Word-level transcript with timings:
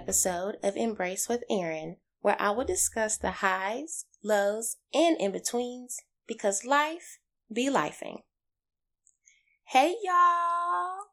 episode 0.00 0.56
of 0.62 0.78
Embrace 0.78 1.28
with 1.28 1.44
Erin, 1.50 1.96
where 2.22 2.40
I 2.40 2.52
will 2.52 2.64
discuss 2.64 3.18
the 3.18 3.32
highs, 3.42 4.06
lows, 4.24 4.78
and 4.94 5.14
in 5.20 5.30
betweens 5.30 5.98
because 6.26 6.64
life 6.64 7.18
be 7.52 7.68
lifing. 7.68 8.20
Hey 9.64 9.96
y'all! 10.02 11.08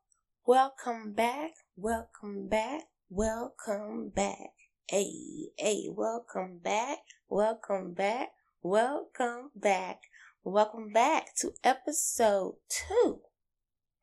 Welcome 0.45 1.11
back, 1.11 1.51
welcome 1.75 2.47
back, 2.47 2.83
welcome 3.09 4.07
back. 4.15 4.51
Hey, 4.89 5.49
hey, 5.57 5.89
welcome 5.93 6.59
back, 6.63 6.99
welcome 7.27 7.93
back, 7.93 8.29
welcome 8.61 9.51
back, 9.53 9.99
welcome 10.45 10.93
back 10.93 11.35
to 11.41 11.51
episode 11.61 12.55
two 12.69 13.19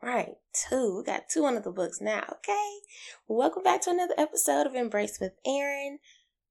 Right, 0.05 0.35
two. 0.53 0.99
We 0.99 1.05
got 1.05 1.31
two 1.31 1.47
under 1.47 1.63
the 1.63 1.71
books 1.71 1.99
now, 1.99 2.25
okay? 2.31 2.71
Welcome 3.27 3.63
back 3.63 3.81
to 3.83 3.91
another 3.91 4.13
episode 4.19 4.67
of 4.67 4.75
Embrace 4.75 5.19
with 5.19 5.33
Erin. 5.47 5.99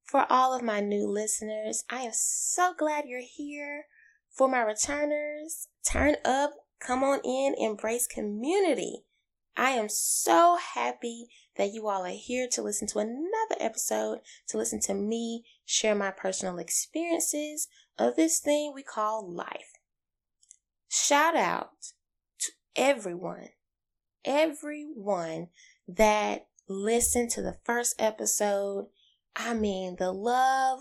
For 0.06 0.26
all 0.28 0.56
of 0.56 0.64
my 0.64 0.80
new 0.80 1.06
listeners, 1.06 1.84
I 1.88 2.02
am 2.02 2.14
so 2.16 2.74
glad 2.76 3.06
you're 3.06 3.22
here. 3.22 3.86
For 4.32 4.48
my 4.48 4.62
returners, 4.62 5.68
turn 5.88 6.16
up, 6.26 6.54
come 6.80 7.04
on 7.04 7.20
in, 7.24 7.54
embrace 7.60 8.08
community. 8.08 9.04
I 9.56 9.70
am 9.72 9.88
so 9.88 10.58
happy 10.74 11.28
that 11.56 11.74
you 11.74 11.88
all 11.88 12.04
are 12.04 12.10
here 12.10 12.48
to 12.54 12.64
listen 12.64 12.88
to 12.88 12.98
another 12.98 13.56
episode, 13.60 14.22
to 14.48 14.58
listen 14.58 14.80
to 14.82 14.96
me 14.96 15.44
share 15.64 15.94
my 15.94 16.10
personal 16.10 16.58
experiences 16.58 17.68
of 18.00 18.16
this 18.16 18.40
thing 18.40 18.72
we 18.74 18.82
call 18.82 19.32
life. 19.32 19.74
Shout 20.90 21.36
out 21.36 21.94
everyone, 22.76 23.50
everyone 24.26 25.50
that 25.88 26.48
listened 26.68 27.30
to 27.32 27.42
the 27.42 27.58
first 27.64 27.96
episode. 28.00 28.88
I 29.36 29.54
mean, 29.54 29.96
the 29.98 30.12
love, 30.12 30.80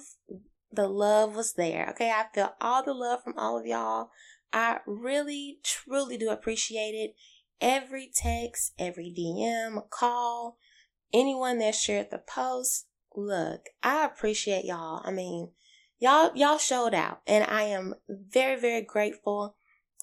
the 0.70 0.88
love 0.88 1.34
was 1.34 1.54
there. 1.54 1.88
Okay. 1.90 2.10
I 2.10 2.26
feel 2.34 2.54
all 2.60 2.82
the 2.82 2.94
love 2.94 3.22
from 3.22 3.34
all 3.36 3.58
of 3.58 3.66
y'all. 3.66 4.10
I 4.52 4.78
really, 4.86 5.58
truly 5.62 6.18
do 6.18 6.30
appreciate 6.30 6.92
it. 6.92 7.14
Every 7.60 8.10
text, 8.14 8.72
every 8.78 9.14
DM, 9.16 9.88
call, 9.88 10.58
anyone 11.12 11.58
that 11.58 11.74
shared 11.74 12.10
the 12.10 12.18
post. 12.18 12.86
Look, 13.14 13.66
I 13.82 14.04
appreciate 14.04 14.64
y'all. 14.64 15.00
I 15.04 15.10
mean, 15.10 15.50
y'all, 15.98 16.32
y'all 16.34 16.58
showed 16.58 16.94
out 16.94 17.20
and 17.26 17.44
I 17.44 17.62
am 17.64 17.94
very, 18.08 18.60
very 18.60 18.82
grateful 18.82 19.54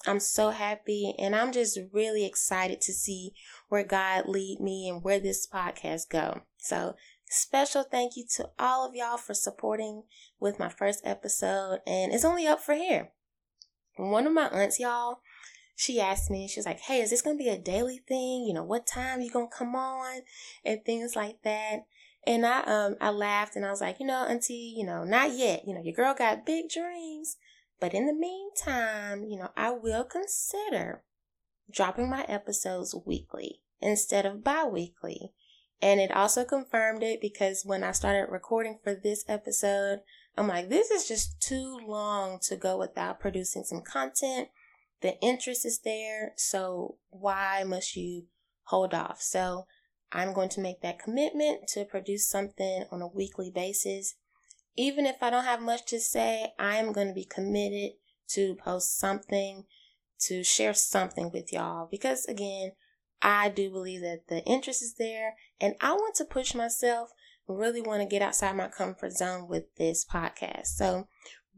I'm 0.06 0.20
so 0.20 0.50
happy 0.50 1.14
and 1.18 1.36
I'm 1.36 1.52
just 1.52 1.78
really 1.92 2.24
excited 2.24 2.80
to 2.82 2.92
see 2.92 3.32
where 3.68 3.84
God 3.84 4.26
lead 4.26 4.58
me 4.60 4.88
and 4.88 5.02
where 5.02 5.20
this 5.20 5.46
podcast 5.46 6.08
go. 6.08 6.42
So 6.58 6.94
special 7.28 7.82
thank 7.82 8.16
you 8.16 8.24
to 8.36 8.48
all 8.58 8.88
of 8.88 8.94
y'all 8.94 9.18
for 9.18 9.34
supporting 9.34 10.04
with 10.40 10.58
my 10.58 10.68
first 10.68 11.02
episode 11.04 11.80
and 11.86 12.12
it's 12.12 12.24
only 12.24 12.46
up 12.46 12.60
for 12.60 12.74
here. 12.74 13.12
One 13.96 14.26
of 14.26 14.32
my 14.32 14.48
aunts, 14.48 14.80
y'all, 14.80 15.20
she 15.76 16.00
asked 16.00 16.30
me, 16.30 16.48
she 16.48 16.58
was 16.58 16.66
like, 16.66 16.80
Hey, 16.80 17.00
is 17.00 17.10
this 17.10 17.22
gonna 17.22 17.36
be 17.36 17.48
a 17.48 17.58
daily 17.58 17.98
thing? 18.08 18.44
You 18.46 18.54
know, 18.54 18.64
what 18.64 18.86
time 18.86 19.20
you 19.20 19.30
gonna 19.30 19.48
come 19.48 19.74
on? 19.74 20.22
And 20.64 20.82
things 20.84 21.14
like 21.14 21.42
that. 21.44 21.86
And 22.26 22.46
I 22.46 22.60
um 22.62 22.96
I 23.00 23.10
laughed 23.10 23.56
and 23.56 23.66
I 23.66 23.70
was 23.70 23.80
like, 23.82 24.00
you 24.00 24.06
know, 24.06 24.24
auntie, 24.24 24.74
you 24.76 24.86
know, 24.86 25.04
not 25.04 25.32
yet. 25.32 25.64
You 25.66 25.74
know, 25.74 25.82
your 25.82 25.94
girl 25.94 26.14
got 26.14 26.46
big 26.46 26.70
dreams. 26.70 27.36
But 27.80 27.94
in 27.94 28.06
the 28.06 28.12
meantime, 28.12 29.24
you 29.24 29.38
know, 29.38 29.50
I 29.56 29.70
will 29.70 30.04
consider 30.04 31.02
dropping 31.70 32.10
my 32.10 32.24
episodes 32.24 32.94
weekly 33.06 33.62
instead 33.80 34.26
of 34.26 34.44
bi 34.44 34.64
weekly. 34.64 35.32
And 35.82 35.98
it 35.98 36.14
also 36.14 36.44
confirmed 36.44 37.02
it 37.02 37.22
because 37.22 37.64
when 37.64 37.82
I 37.82 37.92
started 37.92 38.30
recording 38.30 38.78
for 38.84 38.94
this 38.94 39.24
episode, 39.26 40.00
I'm 40.36 40.46
like, 40.46 40.68
this 40.68 40.90
is 40.90 41.08
just 41.08 41.40
too 41.40 41.78
long 41.86 42.38
to 42.42 42.56
go 42.56 42.76
without 42.76 43.18
producing 43.18 43.64
some 43.64 43.80
content. 43.80 44.48
The 45.00 45.18
interest 45.20 45.64
is 45.64 45.80
there, 45.80 46.34
so 46.36 46.98
why 47.08 47.64
must 47.64 47.96
you 47.96 48.26
hold 48.64 48.92
off? 48.92 49.22
So 49.22 49.66
I'm 50.12 50.34
going 50.34 50.50
to 50.50 50.60
make 50.60 50.82
that 50.82 50.98
commitment 50.98 51.66
to 51.68 51.86
produce 51.86 52.28
something 52.28 52.84
on 52.90 53.00
a 53.00 53.06
weekly 53.06 53.50
basis 53.50 54.16
even 54.76 55.06
if 55.06 55.16
I 55.22 55.30
don't 55.30 55.44
have 55.44 55.60
much 55.60 55.86
to 55.86 56.00
say, 56.00 56.52
I 56.58 56.76
am 56.76 56.92
going 56.92 57.08
to 57.08 57.14
be 57.14 57.24
committed 57.24 57.92
to 58.30 58.56
post 58.56 58.98
something, 58.98 59.64
to 60.20 60.44
share 60.44 60.74
something 60.74 61.30
with 61.32 61.52
y'all. 61.52 61.88
Because 61.90 62.24
again, 62.26 62.72
I 63.22 63.48
do 63.48 63.70
believe 63.70 64.00
that 64.02 64.28
the 64.28 64.42
interest 64.44 64.82
is 64.82 64.94
there 64.94 65.34
and 65.60 65.74
I 65.80 65.92
want 65.92 66.14
to 66.16 66.24
push 66.24 66.54
myself, 66.54 67.10
really 67.46 67.80
want 67.80 68.02
to 68.02 68.08
get 68.08 68.22
outside 68.22 68.56
my 68.56 68.68
comfort 68.68 69.12
zone 69.12 69.48
with 69.48 69.64
this 69.76 70.04
podcast. 70.04 70.66
So 70.66 71.08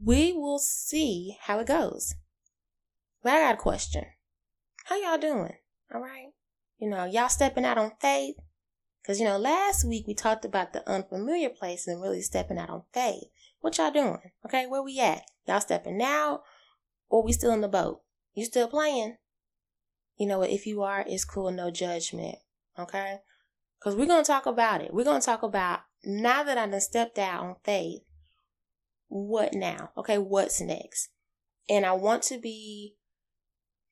we 0.03 0.33
will 0.33 0.59
see 0.59 1.37
how 1.43 1.61
it 1.61 1.67
goes. 1.67 2.15
But 3.23 3.35
I 3.35 3.41
got 3.41 3.55
a 3.55 3.59
question. 3.59 4.05
How 4.87 5.01
y'all 5.01 5.19
doing? 5.19 5.55
All 5.95 6.01
right. 6.01 6.33
You 6.79 6.91
know, 6.91 7.05
y'all 7.05 7.29
stepping 7.29 7.65
out 7.65 7.79
on 7.79 7.93
faith. 8.01 8.37
Because, 9.03 9.19
you 9.19 9.25
know, 9.25 9.37
last 9.37 9.85
week 9.85 10.07
we 10.07 10.15
talked 10.15 10.45
about 10.45 10.73
the 10.73 10.89
unfamiliar 10.89 11.49
place 11.49 11.89
and 11.89 12.01
really 12.01 12.23
stepping 12.23 12.59
out 12.59 12.71
on 12.71 12.83
faith. 12.93 13.25
What 13.61 13.77
y'all 13.79 13.91
doing? 13.91 14.31
Okay, 14.47 14.67
where 14.67 14.83
we 14.83 15.01
at? 15.01 15.25
Y'all 15.47 15.61
stepping 15.61 16.01
out 16.01 16.43
or 17.09 17.25
we 17.25 17.33
still 17.33 17.53
in 17.53 17.63
the 17.63 17.69
boat? 17.69 18.03
You 18.35 18.45
still 18.45 18.69
playing? 18.69 19.17
You 20.17 20.27
know 20.27 20.39
what? 20.39 20.51
If 20.51 20.67
you 20.67 20.83
are, 20.83 21.05
it's 21.07 21.25
cool, 21.25 21.51
no 21.51 21.71
judgment. 21.71 22.37
Okay? 22.79 23.19
Because 23.79 23.97
we're 23.97 24.07
going 24.07 24.23
to 24.23 24.31
talk 24.31 24.47
about 24.47 24.83
it. 24.83 24.95
We're 24.95 25.05
going 25.05 25.21
to 25.21 25.27
talk 25.27 25.43
about 25.43 25.81
now 26.05 26.45
that 26.45 26.59
I 26.59 26.67
done 26.67 26.81
stepped 26.81 27.19
out 27.19 27.43
on 27.43 27.57
faith, 27.65 28.03
what 29.09 29.53
now? 29.53 29.91
Okay, 29.97 30.19
what's 30.19 30.61
next? 30.61 31.09
And 31.69 31.85
I 31.85 31.93
want 31.93 32.23
to 32.25 32.39
be 32.39 32.95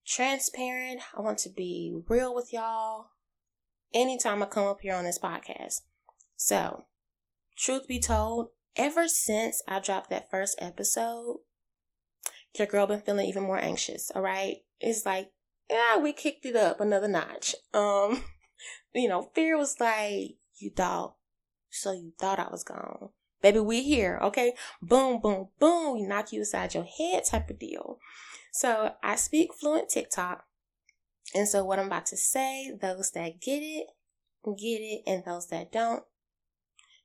transparent. 0.06 1.00
I 1.16 1.20
want 1.20 1.38
to 1.38 1.50
be 1.50 2.00
real 2.08 2.34
with 2.34 2.52
y'all 2.52 3.08
anytime 3.94 4.42
I 4.42 4.46
come 4.46 4.66
up 4.66 4.80
here 4.80 4.94
on 4.94 5.04
this 5.04 5.18
podcast. 5.18 5.82
So, 6.36 6.84
truth 7.56 7.86
be 7.86 8.00
told, 8.00 8.48
ever 8.76 9.08
since 9.08 9.62
I 9.68 9.80
dropped 9.80 10.10
that 10.10 10.30
first 10.30 10.56
episode, 10.60 11.38
your 12.58 12.66
girl 12.66 12.86
been 12.86 13.00
feeling 13.00 13.26
even 13.26 13.44
more 13.44 13.58
anxious, 13.58 14.10
all 14.14 14.22
right? 14.22 14.56
It's 14.80 15.06
like, 15.06 15.30
yeah, 15.68 15.98
we 15.98 16.12
kicked 16.12 16.44
it 16.46 16.56
up 16.56 16.80
another 16.80 17.08
notch. 17.08 17.54
Um, 17.72 18.22
you 18.94 19.08
know, 19.08 19.30
fear 19.34 19.56
was 19.56 19.76
like, 19.78 20.36
you 20.56 20.70
thought, 20.70 21.14
so 21.70 21.92
you 21.92 22.12
thought 22.18 22.38
I 22.38 22.48
was 22.50 22.64
gone. 22.64 23.10
Baby, 23.42 23.60
we 23.60 23.82
here, 23.82 24.18
okay? 24.22 24.54
Boom, 24.82 25.20
boom, 25.20 25.48
boom. 25.58 25.94
We 25.94 26.02
knock 26.02 26.32
you 26.32 26.42
aside 26.42 26.74
your 26.74 26.84
head 26.84 27.24
type 27.24 27.48
of 27.48 27.58
deal. 27.58 27.98
So 28.52 28.94
I 29.02 29.16
speak 29.16 29.54
fluent 29.54 29.88
TikTok. 29.88 30.44
And 31.34 31.48
so, 31.48 31.64
what 31.64 31.78
I'm 31.78 31.86
about 31.86 32.06
to 32.06 32.16
say, 32.16 32.72
those 32.80 33.12
that 33.12 33.40
get 33.40 33.60
it, 33.60 33.86
get 34.44 34.80
it, 34.80 35.02
and 35.06 35.24
those 35.24 35.48
that 35.48 35.70
don't, 35.70 36.04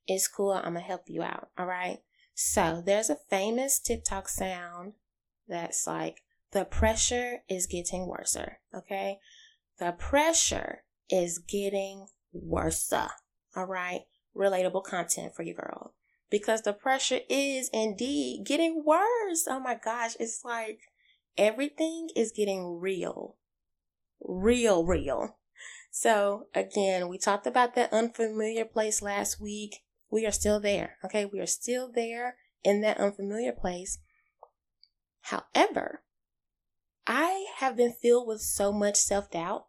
it's 0.08 0.28
cool. 0.28 0.52
I'm 0.52 0.74
gonna 0.74 0.80
help 0.82 1.04
you 1.08 1.22
out. 1.22 1.50
All 1.58 1.66
right. 1.66 2.00
So, 2.34 2.82
there's 2.86 3.10
a 3.10 3.18
famous 3.30 3.80
TikTok 3.80 4.30
sound 4.30 4.94
that's 5.48 5.86
like, 5.86 6.22
the 6.52 6.66
pressure 6.66 7.40
is 7.50 7.68
getting 7.68 8.08
worse. 8.08 8.38
Okay. 8.74 9.20
The 9.78 9.92
pressure 9.92 10.84
is 11.10 11.38
getting 11.38 12.08
worse. 12.32 12.92
All 12.94 13.66
right. 13.66 14.02
Relatable 14.36 14.84
content 14.84 15.36
for 15.36 15.44
you, 15.44 15.54
girl. 15.54 15.94
Because 16.30 16.62
the 16.62 16.74
pressure 16.74 17.20
is 17.30 17.70
indeed 17.74 18.46
getting 18.46 18.84
worse. 18.86 19.46
Oh 19.48 19.60
my 19.60 19.76
gosh. 19.76 20.16
It's 20.20 20.46
like 20.46 20.80
everything 21.38 22.10
is 22.16 22.32
getting 22.32 22.80
real 22.80 23.36
real, 24.22 24.86
real. 24.86 25.38
So 25.92 26.48
again, 26.54 27.08
we 27.08 27.18
talked 27.18 27.48
about 27.48 27.76
that 27.76 27.94
unfamiliar 27.94 28.66
place 28.66 29.02
last 29.02 29.40
week. 29.40 29.84
We 30.12 30.26
are 30.26 30.32
still 30.32 30.60
there. 30.60 30.98
Okay. 31.06 31.26
We 31.26 31.40
are 31.40 31.46
still 31.46 31.92
there 31.92 32.36
in 32.64 32.82
that 32.82 32.98
unfamiliar 32.98 33.54
place. 33.54 34.00
However, 35.22 36.04
I 37.08 37.46
have 37.58 37.78
been 37.78 37.94
filled 37.94 38.28
with 38.28 38.42
so 38.42 38.72
much 38.72 38.98
self 38.98 39.32
doubt. 39.32 39.68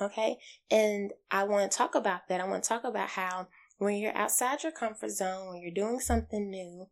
Okay. 0.00 0.38
And 0.70 1.12
I 1.30 1.44
want 1.44 1.70
to 1.70 1.76
talk 1.76 1.94
about 1.94 2.28
that. 2.28 2.40
I 2.40 2.46
want 2.46 2.62
to 2.62 2.68
talk 2.68 2.84
about 2.84 3.10
how 3.10 3.48
when 3.78 3.96
you're 3.96 4.16
outside 4.16 4.62
your 4.62 4.72
comfort 4.72 5.10
zone, 5.10 5.48
when 5.48 5.60
you're 5.60 5.70
doing 5.74 6.00
something 6.00 6.48
new, 6.50 6.88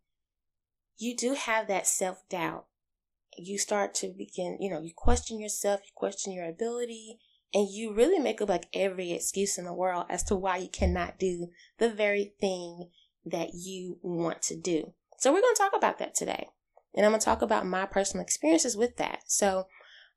you 0.98 1.16
do 1.16 1.34
have 1.34 1.68
that 1.68 1.86
self 1.86 2.28
doubt 2.28 2.66
you 3.38 3.58
start 3.58 3.94
to 3.94 4.08
begin, 4.08 4.58
you 4.60 4.70
know, 4.70 4.80
you 4.80 4.92
question 4.94 5.40
yourself, 5.40 5.80
you 5.84 5.92
question 5.94 6.32
your 6.32 6.48
ability, 6.48 7.18
and 7.54 7.68
you 7.70 7.94
really 7.94 8.18
make 8.18 8.40
up 8.40 8.48
like 8.48 8.68
every 8.72 9.12
excuse 9.12 9.58
in 9.58 9.64
the 9.64 9.72
world 9.72 10.06
as 10.08 10.22
to 10.24 10.36
why 10.36 10.56
you 10.58 10.68
cannot 10.68 11.18
do 11.18 11.48
the 11.78 11.90
very 11.90 12.34
thing 12.40 12.90
that 13.24 13.50
you 13.54 13.98
want 14.02 14.42
to 14.42 14.56
do. 14.56 14.92
So 15.18 15.32
we're 15.32 15.40
going 15.40 15.54
to 15.54 15.62
talk 15.62 15.72
about 15.76 15.98
that 15.98 16.14
today. 16.14 16.48
And 16.94 17.04
I'm 17.04 17.12
going 17.12 17.20
to 17.20 17.24
talk 17.24 17.42
about 17.42 17.66
my 17.66 17.86
personal 17.86 18.24
experiences 18.24 18.76
with 18.76 18.96
that. 18.96 19.20
So 19.26 19.66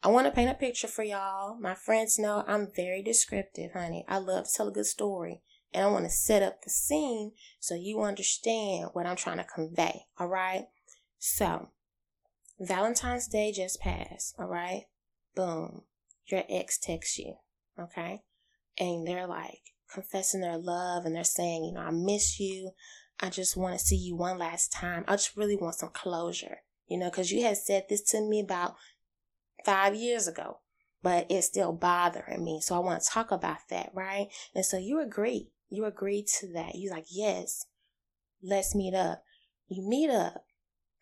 I 0.02 0.08
want 0.08 0.28
to 0.28 0.32
paint 0.32 0.50
a 0.50 0.54
picture 0.54 0.88
for 0.88 1.04
y'all. 1.04 1.60
My 1.60 1.76
friends 1.76 2.18
know 2.18 2.44
I'm 2.48 2.70
very 2.74 3.04
descriptive, 3.04 3.74
honey. 3.74 4.06
I 4.08 4.18
love 4.20 4.46
to 4.46 4.54
tell 4.54 4.68
a 4.70 4.74
good 4.74 4.86
story. 4.86 5.42
and 5.74 5.84
I 5.86 5.88
want 5.88 6.06
to 6.06 6.10
set 6.10 6.42
up 6.42 6.62
the 6.62 6.70
scene 6.70 7.34
so 7.60 7.76
you 7.76 8.02
understand 8.02 8.90
what 8.94 9.06
I'm 9.06 9.16
trying 9.16 9.38
to 9.38 9.44
convey. 9.44 10.06
All 10.18 10.28
right. 10.28 10.68
So, 11.20 11.70
Valentine's 12.60 13.28
Day 13.28 13.52
just 13.52 13.80
passed. 13.80 14.36
All 14.38 14.48
right. 14.48 14.86
Boom. 15.36 15.84
Your 16.28 16.44
ex 16.50 16.78
texts 16.78 17.18
you. 17.18 17.36
Okay. 17.80 18.22
And 18.78 19.08
they're 19.08 19.28
like 19.28 19.62
confessing 19.92 20.42
their 20.42 20.58
love 20.58 21.06
and 21.06 21.16
they're 21.16 21.24
saying, 21.24 21.64
you 21.64 21.74
know, 21.74 21.82
I 21.82 21.92
miss 21.92 22.40
you. 22.40 22.72
I 23.20 23.30
just 23.30 23.58
want 23.58 23.78
to 23.78 23.86
see 23.86 23.96
you 23.96 24.16
one 24.16 24.38
last 24.38 24.72
time. 24.72 25.04
I 25.08 25.16
just 25.16 25.36
really 25.36 25.56
want 25.56 25.76
some 25.76 25.90
closure, 25.90 26.60
you 26.88 26.98
know, 26.98 27.10
because 27.10 27.32
you 27.32 27.44
had 27.44 27.58
said 27.58 27.86
this 27.90 28.02
to 28.12 28.22
me 28.22 28.40
about 28.40 28.76
five 29.66 29.96
years 29.96 30.28
ago, 30.28 30.60
but 31.04 31.28
it's 31.30 31.48
still 31.48 31.74
bothering 31.74 32.44
me. 32.44 32.62
So 32.62 32.76
I 32.76 32.80
want 32.80 33.02
to 33.02 33.10
talk 33.10 33.32
about 33.32 33.58
that, 33.70 33.92
right? 33.94 34.28
And 34.56 34.66
so 34.66 34.78
you 34.78 35.02
agree. 35.02 35.52
You 35.70 35.86
agree 35.86 36.26
to 36.40 36.54
that. 36.54 36.76
You're 36.76 36.94
like, 36.94 37.08
yes, 37.10 37.66
let's 38.42 38.74
meet 38.74 38.94
up. 38.94 39.24
You 39.68 39.88
meet 39.88 40.10
up, 40.10 40.46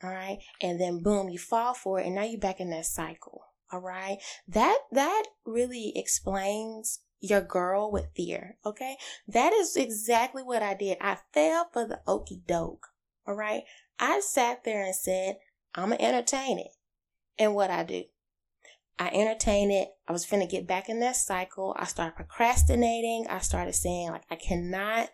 all 0.03 0.11
right, 0.11 0.39
and 0.61 0.79
then 0.79 1.01
boom, 1.01 1.29
you 1.29 1.39
fall 1.39 1.73
for 1.73 1.99
it, 1.99 2.05
and 2.05 2.15
now 2.15 2.23
you're 2.23 2.39
back 2.39 2.59
in 2.59 2.69
that 2.71 2.85
cycle. 2.85 3.41
All 3.71 3.81
right. 3.81 4.17
That 4.47 4.77
that 4.91 5.23
really 5.45 5.91
explains 5.95 7.01
your 7.19 7.41
girl 7.41 7.91
with 7.91 8.07
fear. 8.15 8.57
Okay. 8.65 8.95
That 9.27 9.51
is 9.53 9.75
exactly 9.75 10.43
what 10.43 10.61
I 10.61 10.73
did. 10.73 10.97
I 11.01 11.17
fell 11.33 11.69
for 11.73 11.85
the 11.85 11.99
okey 12.07 12.43
doke. 12.47 12.87
All 13.27 13.35
right. 13.35 13.63
I 13.99 14.21
sat 14.21 14.63
there 14.63 14.85
and 14.85 14.95
said, 14.95 15.37
I'm 15.75 15.89
to 15.89 16.01
entertain 16.01 16.59
it. 16.59 16.71
And 17.37 17.55
what 17.55 17.69
I 17.69 17.83
do, 17.83 18.03
I 18.97 19.09
entertain 19.09 19.69
it. 19.69 19.89
I 20.07 20.11
was 20.11 20.25
finna 20.25 20.49
get 20.49 20.67
back 20.67 20.89
in 20.89 20.99
that 21.01 21.15
cycle. 21.15 21.75
I 21.77 21.85
started 21.85 22.15
procrastinating. 22.15 23.25
I 23.29 23.39
started 23.39 23.73
saying, 23.73 24.09
like, 24.09 24.23
I 24.31 24.35
cannot 24.35 25.09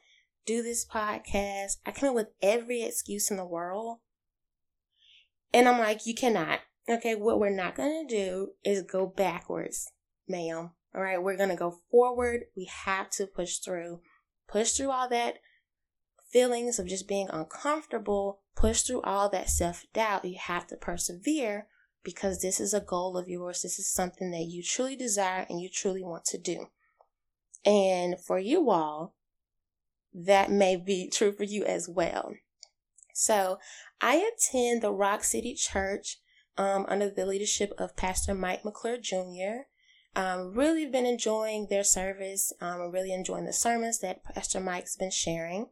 do 0.46 0.62
this 0.62 0.86
podcast. 0.86 1.78
I 1.86 1.92
came 1.92 2.10
up 2.10 2.16
with 2.16 2.28
every 2.42 2.84
excuse 2.84 3.32
in 3.32 3.38
the 3.38 3.46
world. 3.46 4.00
And 5.54 5.68
I'm 5.68 5.80
like, 5.80 6.06
you 6.06 6.16
cannot. 6.16 6.60
Okay, 6.90 7.16
what 7.16 7.40
we're 7.40 7.50
not 7.50 7.76
gonna 7.76 8.06
do 8.08 8.50
is 8.66 8.82
go 8.82 9.06
backwards, 9.06 9.92
ma'am. 10.28 10.72
All 10.96 11.02
right, 11.02 11.22
we're 11.22 11.38
to 11.38 11.56
go 11.56 11.80
forward. 11.90 12.46
We 12.56 12.66
have 12.66 13.10
to 13.12 13.26
push 13.26 13.58
through, 13.58 14.02
push 14.48 14.72
through 14.72 14.92
all 14.92 15.08
that 15.10 15.38
feelings 16.34 16.80
of 16.80 16.88
just 16.88 17.08
being 17.08 17.30
uncomfortable, 17.30 18.42
push 18.56 18.82
through 18.82 19.02
all 19.02 19.30
that 19.30 19.50
self 19.50 19.86
doubt. 19.94 20.26
You 20.26 20.38
have 20.40 20.68
to 20.68 20.76
persevere 20.76 21.68
because 22.04 22.42
this 22.42 22.60
is 22.60 22.74
a 22.74 22.82
goal 22.82 23.18
of 23.18 23.30
yours. 23.30 23.62
This 23.62 23.80
is 23.80 23.92
something 23.92 24.32
that 24.32 24.48
you 24.50 24.64
truly 24.64 24.96
desire 24.96 25.46
and 25.50 25.62
you 25.62 25.70
truly 25.70 26.04
want 26.04 26.26
to 26.26 26.38
do. 26.38 26.68
And 27.66 28.20
for 28.20 28.40
you 28.40 28.70
all, 28.70 29.16
that 30.14 30.52
may 30.52 30.76
be 30.76 31.10
true 31.10 31.32
for 31.32 31.44
you 31.44 31.64
as 31.64 31.88
well. 31.88 32.34
So 33.14 33.60
I 34.02 34.16
attend 34.16 34.82
the 34.82 34.92
Rock 34.92 35.24
City 35.24 35.54
Church 35.54 36.18
um, 36.58 36.86
under 36.90 37.10
the 37.10 37.26
leadership 37.26 37.72
of 37.78 37.96
Pastor 37.96 38.34
Mike 38.34 38.66
McClure 38.66 38.98
Jr. 38.98 39.68
Um, 40.16 40.54
really 40.54 40.86
been 40.86 41.06
enjoying 41.06 41.68
their 41.70 41.84
service. 41.84 42.52
Um, 42.60 42.92
really 42.92 43.14
enjoying 43.14 43.46
the 43.46 43.54
sermons 43.54 44.00
that 44.00 44.24
Pastor 44.24 44.60
Mike's 44.60 44.98
been 44.98 45.12
sharing. 45.12 45.68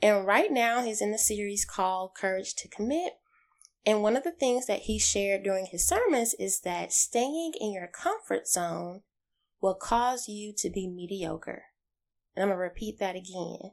And 0.00 0.26
right 0.26 0.50
now 0.50 0.82
he's 0.82 1.00
in 1.00 1.12
the 1.12 1.18
series 1.18 1.64
called 1.64 2.14
Courage 2.14 2.54
to 2.56 2.68
Commit. 2.68 3.14
And 3.86 4.02
one 4.02 4.16
of 4.16 4.24
the 4.24 4.32
things 4.32 4.66
that 4.66 4.80
he 4.80 4.98
shared 4.98 5.42
during 5.42 5.66
his 5.66 5.86
sermons 5.86 6.34
is 6.34 6.60
that 6.60 6.92
staying 6.92 7.52
in 7.60 7.72
your 7.72 7.86
comfort 7.86 8.46
zone 8.46 9.02
will 9.60 9.74
cause 9.74 10.28
you 10.28 10.52
to 10.58 10.70
be 10.70 10.86
mediocre. 10.86 11.64
And 12.36 12.42
I'm 12.42 12.48
going 12.48 12.58
to 12.58 12.62
repeat 12.62 12.98
that 12.98 13.16
again. 13.16 13.72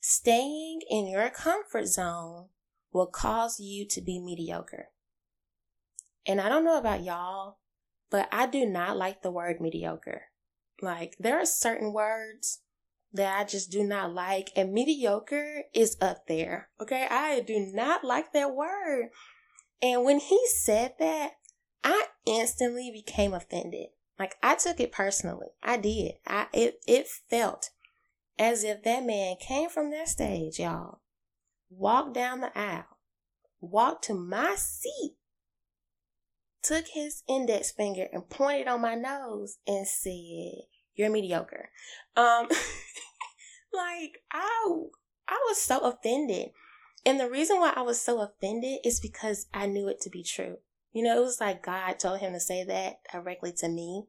Staying 0.00 0.80
in 0.90 1.08
your 1.08 1.30
comfort 1.30 1.86
zone 1.86 2.48
will 2.94 3.06
cause 3.06 3.60
you 3.60 3.86
to 3.88 4.00
be 4.00 4.18
mediocre. 4.18 4.88
And 6.26 6.40
I 6.40 6.48
don't 6.48 6.64
know 6.64 6.78
about 6.78 7.04
y'all, 7.04 7.58
but 8.10 8.28
I 8.32 8.46
do 8.46 8.64
not 8.64 8.96
like 8.96 9.20
the 9.20 9.30
word 9.30 9.60
mediocre. 9.60 10.22
Like, 10.80 11.16
there 11.18 11.38
are 11.38 11.44
certain 11.44 11.92
words 11.92 12.60
that 13.12 13.38
I 13.38 13.44
just 13.44 13.70
do 13.70 13.84
not 13.84 14.14
like, 14.14 14.50
and 14.56 14.72
mediocre 14.72 15.64
is 15.74 15.96
up 16.00 16.26
there. 16.26 16.70
Okay, 16.80 17.06
I 17.10 17.40
do 17.40 17.70
not 17.72 18.04
like 18.04 18.32
that 18.32 18.54
word. 18.54 19.10
And 19.82 20.04
when 20.04 20.20
he 20.20 20.40
said 20.62 20.94
that, 20.98 21.32
I 21.84 22.06
instantly 22.26 22.90
became 22.90 23.34
offended. 23.34 23.88
Like 24.18 24.36
I 24.42 24.54
took 24.54 24.80
it 24.80 24.92
personally. 24.92 25.48
I 25.62 25.76
did. 25.76 26.14
I 26.26 26.46
it 26.52 26.80
it 26.86 27.06
felt 27.08 27.70
as 28.38 28.64
if 28.64 28.82
that 28.84 29.04
man 29.04 29.36
came 29.40 29.68
from 29.68 29.90
that 29.90 30.08
stage, 30.08 30.58
y'all, 30.58 31.00
walked 31.78 32.14
down 32.14 32.40
the 32.40 32.56
aisle, 32.56 32.98
walked 33.60 34.04
to 34.04 34.14
my 34.14 34.54
seat, 34.56 35.14
took 36.62 36.86
his 36.88 37.22
index 37.28 37.70
finger 37.70 38.06
and 38.12 38.28
pointed 38.28 38.68
on 38.68 38.80
my 38.80 38.94
nose 38.94 39.58
and 39.66 39.86
said, 39.86 40.66
You're 40.94 41.10
mediocre. 41.10 41.70
Um 42.16 42.48
like 43.72 44.18
I 44.32 44.76
I 45.28 45.44
was 45.48 45.60
so 45.60 45.80
offended. 45.80 46.50
And 47.06 47.20
the 47.20 47.30
reason 47.30 47.58
why 47.58 47.72
I 47.76 47.82
was 47.82 48.00
so 48.00 48.20
offended 48.20 48.78
is 48.84 48.98
because 48.98 49.46
I 49.52 49.66
knew 49.66 49.88
it 49.88 50.00
to 50.02 50.10
be 50.10 50.22
true. 50.22 50.56
You 50.92 51.02
know, 51.02 51.18
it 51.18 51.24
was 51.24 51.40
like 51.40 51.62
God 51.62 51.98
told 51.98 52.20
him 52.20 52.32
to 52.32 52.40
say 52.40 52.64
that 52.64 53.00
directly 53.12 53.52
to 53.58 53.68
me 53.68 54.04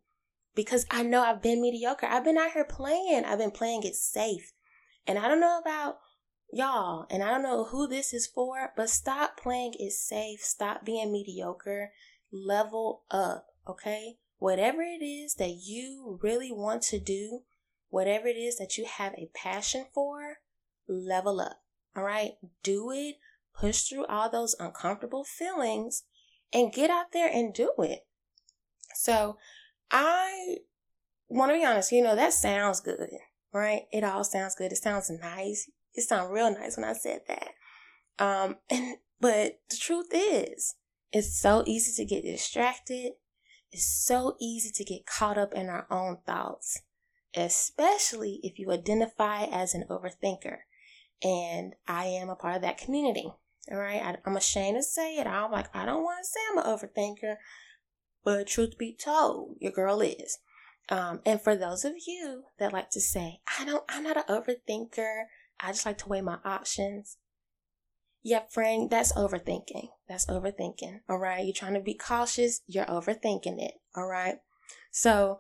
because 0.56 0.86
I 0.90 1.04
know 1.04 1.22
I've 1.22 1.42
been 1.42 1.62
mediocre. 1.62 2.06
I've 2.06 2.24
been 2.24 2.38
out 2.38 2.52
here 2.52 2.66
playing. 2.66 3.26
I've 3.26 3.40
been 3.40 3.52
playing 3.52 3.84
it 3.84 3.96
safe. 3.96 4.54
And 5.08 5.20
I 5.20 5.28
don't 5.28 5.42
know 5.42 5.60
about 5.60 5.98
y'all, 6.52 7.06
and 7.10 7.24
I 7.24 7.32
don't 7.32 7.44
know 7.44 7.66
who 7.66 7.88
this 7.88 8.14
is 8.14 8.28
for, 8.28 8.72
but 8.76 8.90
stop 8.90 9.40
playing 9.40 9.74
it 9.80 9.92
safe. 9.92 10.42
Stop 10.42 10.86
being 10.86 11.12
mediocre 11.12 11.92
level 12.32 13.04
up, 13.12 13.48
okay? 13.68 14.18
Whatever 14.38 14.82
it 14.82 15.04
is 15.04 15.36
that 15.36 15.62
you 15.64 16.20
really 16.22 16.52
want 16.52 16.82
to 16.84 17.00
do, 17.00 17.42
whatever 17.90 18.28
it 18.28 18.38
is 18.38 18.58
that 18.58 18.78
you 18.78 18.86
have 18.86 19.14
a 19.14 19.30
passion 19.34 19.86
for, 19.94 20.40
level 20.88 21.40
up, 21.40 21.62
all 21.96 22.04
right? 22.04 22.34
Do 22.64 22.92
it, 22.92 23.16
push 23.58 23.84
through 23.84 24.06
all 24.06 24.30
those 24.30 24.56
uncomfortable 24.60 25.24
feelings, 25.24 26.04
and 26.54 26.74
get 26.74 26.90
out 26.90 27.12
there 27.12 27.30
and 27.32 27.54
do 27.54 27.72
it. 27.80 28.06
So, 28.94 29.38
I 29.92 30.58
want 31.28 31.52
to 31.52 31.58
be 31.58 31.66
honest, 31.66 31.92
you 31.92 32.04
know, 32.04 32.16
that 32.16 32.34
sounds 32.34 32.80
good, 32.82 33.10
right? 33.54 33.84
It 33.92 34.04
all 34.04 34.24
sounds 34.24 34.56
good. 34.56 34.72
It 34.72 34.78
sounds 34.78 35.10
nice. 35.10 35.70
It 35.96 36.02
sounded 36.02 36.34
real 36.34 36.52
nice 36.52 36.78
when 36.78 36.86
I 36.86 36.94
said 36.94 37.22
that. 37.28 37.50
Um, 38.20 38.58
and, 38.70 38.98
but 39.20 39.60
the 39.70 39.78
truth 39.78 40.10
is, 40.12 40.76
it's 41.12 41.40
so 41.40 41.64
easy 41.66 41.92
to 42.04 42.08
get 42.08 42.24
distracted. 42.24 43.14
It's 43.72 43.86
so 43.86 44.36
easy 44.40 44.72
to 44.72 44.84
get 44.84 45.06
caught 45.06 45.38
up 45.38 45.54
in 45.54 45.70
our 45.70 45.88
own 45.90 46.18
thoughts, 46.26 46.82
especially 47.36 48.40
if 48.44 48.60
you 48.60 48.72
identify 48.72 49.44
as 49.46 49.74
an 49.74 49.86
overthinker. 49.90 50.60
And 51.24 51.74
I 51.88 52.06
am 52.06 52.30
a 52.30 52.36
part 52.36 52.58
of 52.58 52.62
that 52.62 52.78
community. 52.78 53.32
All 53.72 53.78
right. 53.78 54.02
I, 54.02 54.30
am 54.30 54.38
ashamed 54.38 54.78
to 54.78 54.84
say 54.84 55.16
it. 55.16 55.26
I'm 55.26 55.52
like, 55.52 55.76
I 55.76 55.86
don't 55.86 56.04
want 56.04 56.24
to 56.24 56.30
say 56.30 56.40
I'm 56.52 56.58
an 56.58 56.66
overthinker, 56.66 57.38
but 58.24 58.48
truth 58.48 58.78
be 58.78 58.94
told, 58.94 59.56
your 59.60 59.72
girl 59.72 60.02
is. 60.02 60.40
Um, 60.90 61.22
and 61.26 61.42
for 61.42 61.56
those 61.56 61.84
of 61.84 61.94
you 62.06 62.44
that 62.60 62.74
like 62.74 62.92
to 62.92 63.02
say, 63.02 63.40
I 63.60 63.66
don't, 63.66 63.84
I'm 63.90 64.04
not 64.04 64.18
an 64.18 64.24
overthinker. 64.30 65.24
I 65.60 65.72
just 65.72 65.86
like 65.86 65.98
to 66.00 66.10
weigh 66.10 66.22
my 66.22 66.38
options. 66.44 67.18
Yeah, 68.24 68.42
friend, 68.50 68.90
that's 68.90 69.14
overthinking. 69.14 69.90
That's 70.10 70.26
overthinking. 70.26 71.02
All 71.08 71.20
right. 71.20 71.46
You're 71.46 71.54
trying 71.54 71.76
to 71.76 71.80
be 71.80 71.94
cautious. 71.94 72.62
You're 72.68 72.86
overthinking 72.86 73.62
it. 73.62 73.76
All 73.96 74.08
right. 74.08 74.38
So 74.92 75.40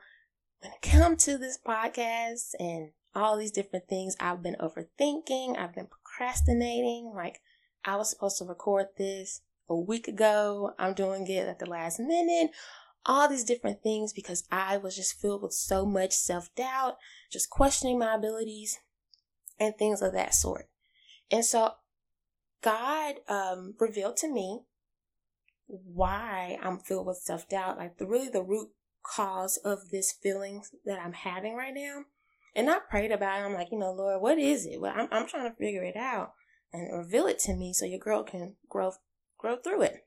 when 0.59 0.71
it 0.71 0.81
comes 0.87 1.25
to 1.25 1.37
this 1.37 1.57
podcast 1.57 2.51
and 2.59 2.91
all 3.15 3.37
these 3.37 3.51
different 3.51 3.87
things, 3.87 4.15
I've 4.19 4.43
been 4.43 4.57
overthinking. 4.59 5.57
I've 5.57 5.73
been 5.73 5.87
procrastinating. 5.87 7.11
Like 7.15 7.39
I 7.83 7.95
was 7.95 8.09
supposed 8.09 8.37
to 8.39 8.45
record 8.45 8.87
this 8.97 9.41
a 9.69 9.75
week 9.75 10.07
ago. 10.07 10.73
I'm 10.77 10.93
doing 10.93 11.27
it 11.27 11.47
at 11.47 11.59
the 11.59 11.65
last 11.65 11.99
minute. 11.99 12.51
All 13.05 13.27
these 13.27 13.43
different 13.43 13.83
things 13.83 14.13
because 14.13 14.43
I 14.51 14.77
was 14.77 14.95
just 14.95 15.19
filled 15.19 15.43
with 15.43 15.53
so 15.53 15.85
much 15.85 16.13
self 16.13 16.53
doubt, 16.55 16.97
just 17.31 17.49
questioning 17.49 17.99
my 17.99 18.15
abilities 18.15 18.79
and 19.59 19.75
things 19.75 20.01
of 20.01 20.13
that 20.13 20.33
sort. 20.33 20.67
And 21.31 21.43
so 21.43 21.71
God 22.61 23.15
um, 23.27 23.75
revealed 23.79 24.17
to 24.17 24.31
me 24.31 24.61
why 25.67 26.59
I'm 26.61 26.79
filled 26.79 27.07
with 27.07 27.17
self 27.17 27.47
doubt, 27.49 27.77
like 27.77 27.97
the 27.97 28.05
really 28.05 28.29
the 28.29 28.43
root 28.43 28.69
cause 29.03 29.57
of 29.57 29.89
this 29.91 30.11
feeling 30.11 30.63
that 30.85 30.99
I'm 30.99 31.13
having 31.13 31.55
right 31.55 31.73
now. 31.73 32.03
And 32.55 32.69
I 32.69 32.79
prayed 32.89 33.11
about 33.11 33.41
it. 33.41 33.45
I'm 33.45 33.53
like, 33.53 33.67
you 33.71 33.77
know, 33.77 33.91
Lord, 33.91 34.21
what 34.21 34.39
is 34.39 34.65
it? 34.65 34.79
Well, 34.79 34.93
I'm, 34.95 35.07
I'm 35.11 35.27
trying 35.27 35.49
to 35.49 35.57
figure 35.57 35.83
it 35.83 35.97
out 35.97 36.33
and 36.71 36.91
reveal 36.97 37.27
it 37.27 37.39
to 37.39 37.53
me 37.53 37.73
so 37.73 37.85
your 37.85 37.99
girl 37.99 38.23
can 38.23 38.55
grow 38.69 38.93
grow 39.37 39.57
through 39.57 39.83
it. 39.83 40.05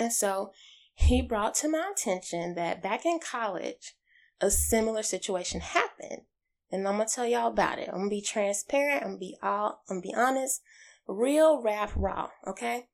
And 0.00 0.12
so 0.12 0.52
he 0.94 1.22
brought 1.22 1.54
to 1.56 1.68
my 1.68 1.92
attention 1.92 2.54
that 2.54 2.82
back 2.82 3.06
in 3.06 3.20
college, 3.20 3.94
a 4.40 4.50
similar 4.50 5.02
situation 5.02 5.60
happened. 5.60 6.22
And 6.70 6.86
I'm 6.86 6.98
gonna 6.98 7.08
tell 7.08 7.26
y'all 7.26 7.48
about 7.48 7.78
it. 7.78 7.88
I'm 7.88 7.98
gonna 7.98 8.10
be 8.10 8.20
transparent. 8.20 9.02
I'm 9.02 9.10
gonna 9.10 9.18
be 9.18 9.36
all. 9.42 9.82
I'm 9.88 9.96
gonna 9.96 10.02
be 10.02 10.14
honest. 10.14 10.62
Real 11.06 11.62
rap 11.62 11.92
raw. 11.96 12.28
Okay. 12.46 12.88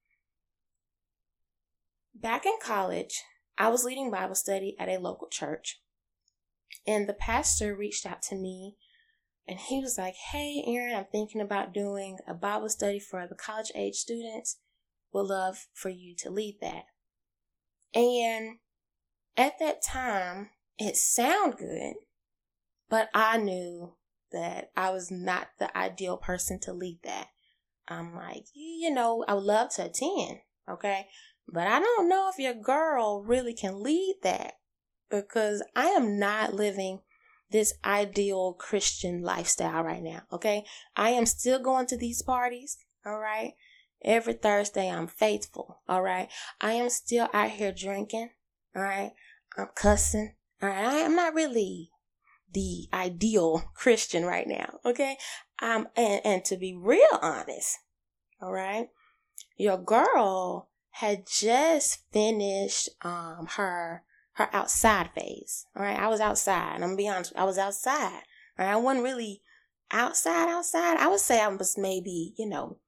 Back 2.14 2.47
in 2.47 2.57
college, 2.62 3.23
I 3.59 3.69
was 3.69 3.85
leading 3.85 4.11
Bible 4.11 4.37
study 4.37 4.76
at 4.78 4.88
a 4.88 4.99
local 4.99 5.28
church, 5.28 5.81
and 6.87 7.09
the 7.09 7.14
pastor 7.14 7.75
reached 7.75 8.07
out 8.07 8.23
to 8.23 8.37
me, 8.37 8.76
and 9.49 9.59
he 9.59 9.81
was 9.81 9.99
like, 9.99 10.14
"Hey, 10.14 10.62
Erin, 10.66 10.95
I'm 10.95 11.07
thinking 11.07 11.40
about 11.40 11.75
doing 11.75 12.19
a 12.26 12.35
Bible 12.35 12.69
study 12.69 13.00
for 13.00 13.26
the 13.26 13.35
college 13.35 13.73
age 13.75 13.97
students. 13.97 14.59
Would 15.12 15.26
love 15.26 15.66
for 15.73 15.88
you 15.88 16.14
to 16.16 16.31
lead 16.31 16.61
that." 16.61 16.85
And 17.93 18.59
at 19.37 19.59
that 19.59 19.83
time, 19.83 20.50
it 20.78 20.97
sounded 20.97 21.59
good, 21.59 21.95
but 22.88 23.09
I 23.14 23.38
knew 23.38 23.95
that 24.33 24.71
I 24.76 24.91
was 24.91 25.11
not 25.11 25.49
the 25.59 25.76
ideal 25.76 26.17
person 26.17 26.59
to 26.61 26.73
lead 26.73 26.99
that. 27.05 27.29
I'm 27.88 28.14
like, 28.14 28.45
you 28.55 28.93
know, 28.93 29.25
I 29.29 29.35
would 29.35 29.45
love 29.45 29.71
to 29.75 29.87
attend, 29.87 30.38
okay? 30.69 31.07
But 31.47 31.67
I 31.67 31.81
don't 31.81 32.09
know 32.09 32.31
if 32.33 32.38
your 32.38 32.55
girl 32.55 33.23
really 33.23 33.55
can 33.55 33.83
lead 33.83 34.17
that 34.23 34.55
because 35.11 35.62
I 35.76 35.87
am 35.87 36.19
not 36.19 36.55
living 36.55 37.00
this 37.50 37.75
ideal 37.85 38.55
Christian 38.55 39.23
lifestyle 39.23 39.85
right 39.85 40.03
now, 40.03 40.23
okay? 40.33 40.64
I 40.97 41.11
am 41.11 41.26
still 41.26 41.59
going 41.59 41.87
to 41.87 41.97
these 41.97 42.23
parties, 42.23 42.79
all 43.05 43.19
right? 43.19 43.53
Every 44.03 44.33
Thursday, 44.33 44.91
I'm 44.91 45.07
faithful, 45.07 45.81
all 45.88 46.03
right? 46.03 46.29
I 46.61 46.73
am 46.73 46.91
still 46.91 47.29
out 47.33 47.50
here 47.50 47.73
drinking, 47.73 48.31
all 48.75 48.83
right? 48.83 49.12
I'm 49.57 49.69
cussing, 49.75 50.35
all 50.62 50.71
right? 50.71 51.05
I'm 51.05 51.14
not 51.14 51.35
really 51.35 51.91
the 52.54 52.87
ideal 52.92 53.70
Christian 53.75 54.25
right 54.25 54.46
now, 54.46 54.78
okay? 54.84 55.16
Um, 55.61 55.88
and, 55.96 56.20
and 56.25 56.44
to 56.46 56.56
be 56.56 56.75
real 56.75 57.18
honest, 57.20 57.78
all 58.40 58.52
right, 58.52 58.88
your 59.56 59.78
girl 59.78 60.68
had 60.90 61.26
just 61.26 62.04
finished 62.12 62.88
um 63.02 63.49
her 63.56 64.04
her 64.34 64.49
outside 64.52 65.11
phase. 65.14 65.66
All 65.76 65.82
right, 65.82 65.99
I 65.99 66.08
was 66.08 66.20
outside. 66.20 66.75
I'm 66.75 66.80
gonna 66.80 66.96
be 66.96 67.08
honest, 67.08 67.32
I 67.37 67.44
was 67.44 67.58
outside. 67.58 68.23
All 68.58 68.64
right, 68.64 68.73
I 68.73 68.76
wasn't 68.76 69.04
really 69.04 69.42
outside, 69.90 70.49
outside. 70.49 70.96
I 70.99 71.08
would 71.08 71.20
say 71.20 71.40
I 71.40 71.49
was 71.49 71.76
maybe, 71.78 72.34
you 72.37 72.49
know, 72.49 72.78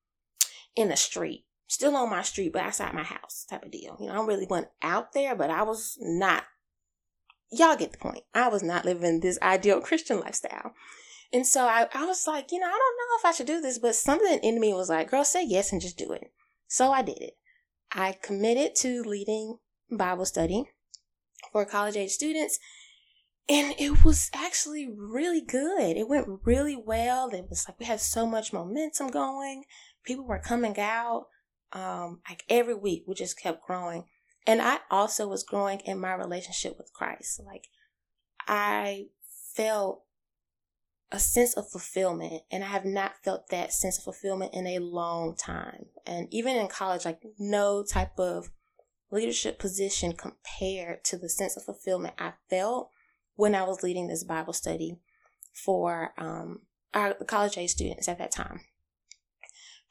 in 0.75 0.89
the 0.89 0.97
street, 0.97 1.45
still 1.67 1.97
on 1.97 2.11
my 2.11 2.23
street, 2.23 2.53
but 2.53 2.63
outside 2.63 2.95
my 2.95 3.03
house 3.03 3.47
type 3.49 3.65
of 3.65 3.71
deal. 3.71 3.97
You 4.01 4.07
know, 4.07 4.23
I 4.23 4.27
really 4.27 4.47
wasn't 4.47 4.69
out 4.83 5.13
there, 5.13 5.35
but 5.35 5.51
I 5.51 5.63
was 5.63 5.97
not 6.01 6.45
y'all 7.51 7.77
get 7.77 7.93
the 7.93 7.99
point. 7.99 8.25
I 8.35 8.49
was 8.49 8.63
not 8.63 8.85
living 8.85 9.21
this 9.21 9.39
ideal 9.43 9.81
Christian 9.81 10.21
lifestyle. 10.21 10.73
And 11.33 11.47
so 11.47 11.65
I, 11.65 11.87
I 11.93 12.07
was 12.07 12.27
like, 12.27 12.53
you 12.53 12.61
know, 12.61 12.67
I 12.67 12.71
don't 12.71 12.79
know 12.79 13.19
if 13.19 13.25
I 13.25 13.33
should 13.33 13.47
do 13.47 13.61
this, 13.61 13.79
but 13.79 13.95
something 13.95 14.39
in 14.43 14.61
me 14.61 14.73
was 14.73 14.89
like, 14.89 15.11
girl, 15.11 15.25
say 15.25 15.45
yes 15.45 15.73
and 15.73 15.81
just 15.81 15.99
do 15.99 16.13
it. 16.13 16.33
So 16.69 16.93
I 16.93 17.03
did 17.03 17.21
it. 17.21 17.35
I 17.93 18.17
committed 18.23 18.75
to 18.77 19.03
leading 19.03 19.59
Bible 19.91 20.25
study 20.25 20.65
for 21.53 21.65
college 21.65 21.97
age 21.97 22.11
students. 22.11 22.59
And 23.49 23.75
it 23.79 24.05
was 24.05 24.29
actually 24.35 24.89
really 24.89 25.41
good. 25.41 25.97
It 25.97 26.09
went 26.09 26.27
really 26.45 26.77
well. 26.77 27.29
It 27.29 27.47
was 27.49 27.65
like 27.69 27.79
we 27.79 27.87
had 27.87 28.01
so 28.01 28.27
much 28.27 28.53
momentum 28.53 29.09
going. 29.09 29.65
People 30.05 30.27
were 30.27 30.41
coming 30.41 30.79
out 30.79 31.27
um, 31.73 32.21
like 32.29 32.45
every 32.49 32.75
week. 32.75 33.05
We 33.07 33.15
just 33.15 33.39
kept 33.39 33.65
growing. 33.65 34.05
And 34.47 34.63
I 34.63 34.79
also 34.91 35.27
was 35.27 35.43
growing 35.43 35.81
in 35.81 35.99
my 35.99 36.15
relationship 36.15 36.79
with 36.79 36.93
Christ. 36.93 37.41
Like 37.45 37.69
I 38.47 39.07
felt 39.55 40.03
a 41.11 41.19
sense 41.19 41.55
of 41.55 41.69
fulfillment 41.71 42.43
and 42.51 42.65
I 42.65 42.69
have 42.69 42.85
not 42.85 43.13
felt 43.25 43.49
that 43.49 43.73
sense 43.73 43.99
of 43.99 44.05
fulfillment 44.05 44.55
in 44.55 44.67
a 44.67 44.79
long 44.79 45.37
time. 45.37 45.87
And 46.07 46.29
even 46.31 46.57
in 46.57 46.69
college, 46.69 47.05
like 47.05 47.21
no 47.39 47.85
type 47.85 48.19
of 48.19 48.51
leadership 49.11 49.59
position 49.59 50.13
compared 50.13 51.05
to 51.05 51.17
the 51.17 51.29
sense 51.29 51.57
of 51.57 51.65
fulfillment 51.65 52.15
I 52.19 52.33
felt 52.51 52.91
when 53.35 53.55
I 53.55 53.63
was 53.63 53.83
leading 53.83 54.09
this 54.09 54.25
Bible 54.25 54.53
study 54.53 54.99
for 55.53 56.13
um, 56.19 56.63
our 56.93 57.15
college 57.15 57.57
age 57.57 57.71
students 57.71 58.09
at 58.09 58.19
that 58.19 58.33
time. 58.33 58.61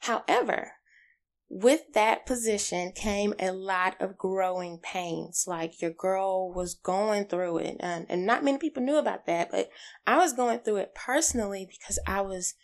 However, 0.00 0.72
with 1.48 1.92
that 1.94 2.26
position 2.26 2.92
came 2.92 3.32
a 3.38 3.52
lot 3.52 3.96
of 4.00 4.18
growing 4.18 4.78
pains. 4.78 5.44
Like 5.46 5.80
your 5.80 5.92
girl 5.92 6.52
was 6.52 6.74
going 6.74 7.26
through 7.26 7.58
it, 7.58 7.76
and, 7.80 8.06
and 8.08 8.26
not 8.26 8.44
many 8.44 8.58
people 8.58 8.82
knew 8.82 8.96
about 8.96 9.26
that, 9.26 9.50
but 9.50 9.70
I 10.06 10.18
was 10.18 10.32
going 10.32 10.60
through 10.60 10.76
it 10.76 10.94
personally 10.94 11.68
because 11.70 11.98
I 12.06 12.20
was 12.22 12.54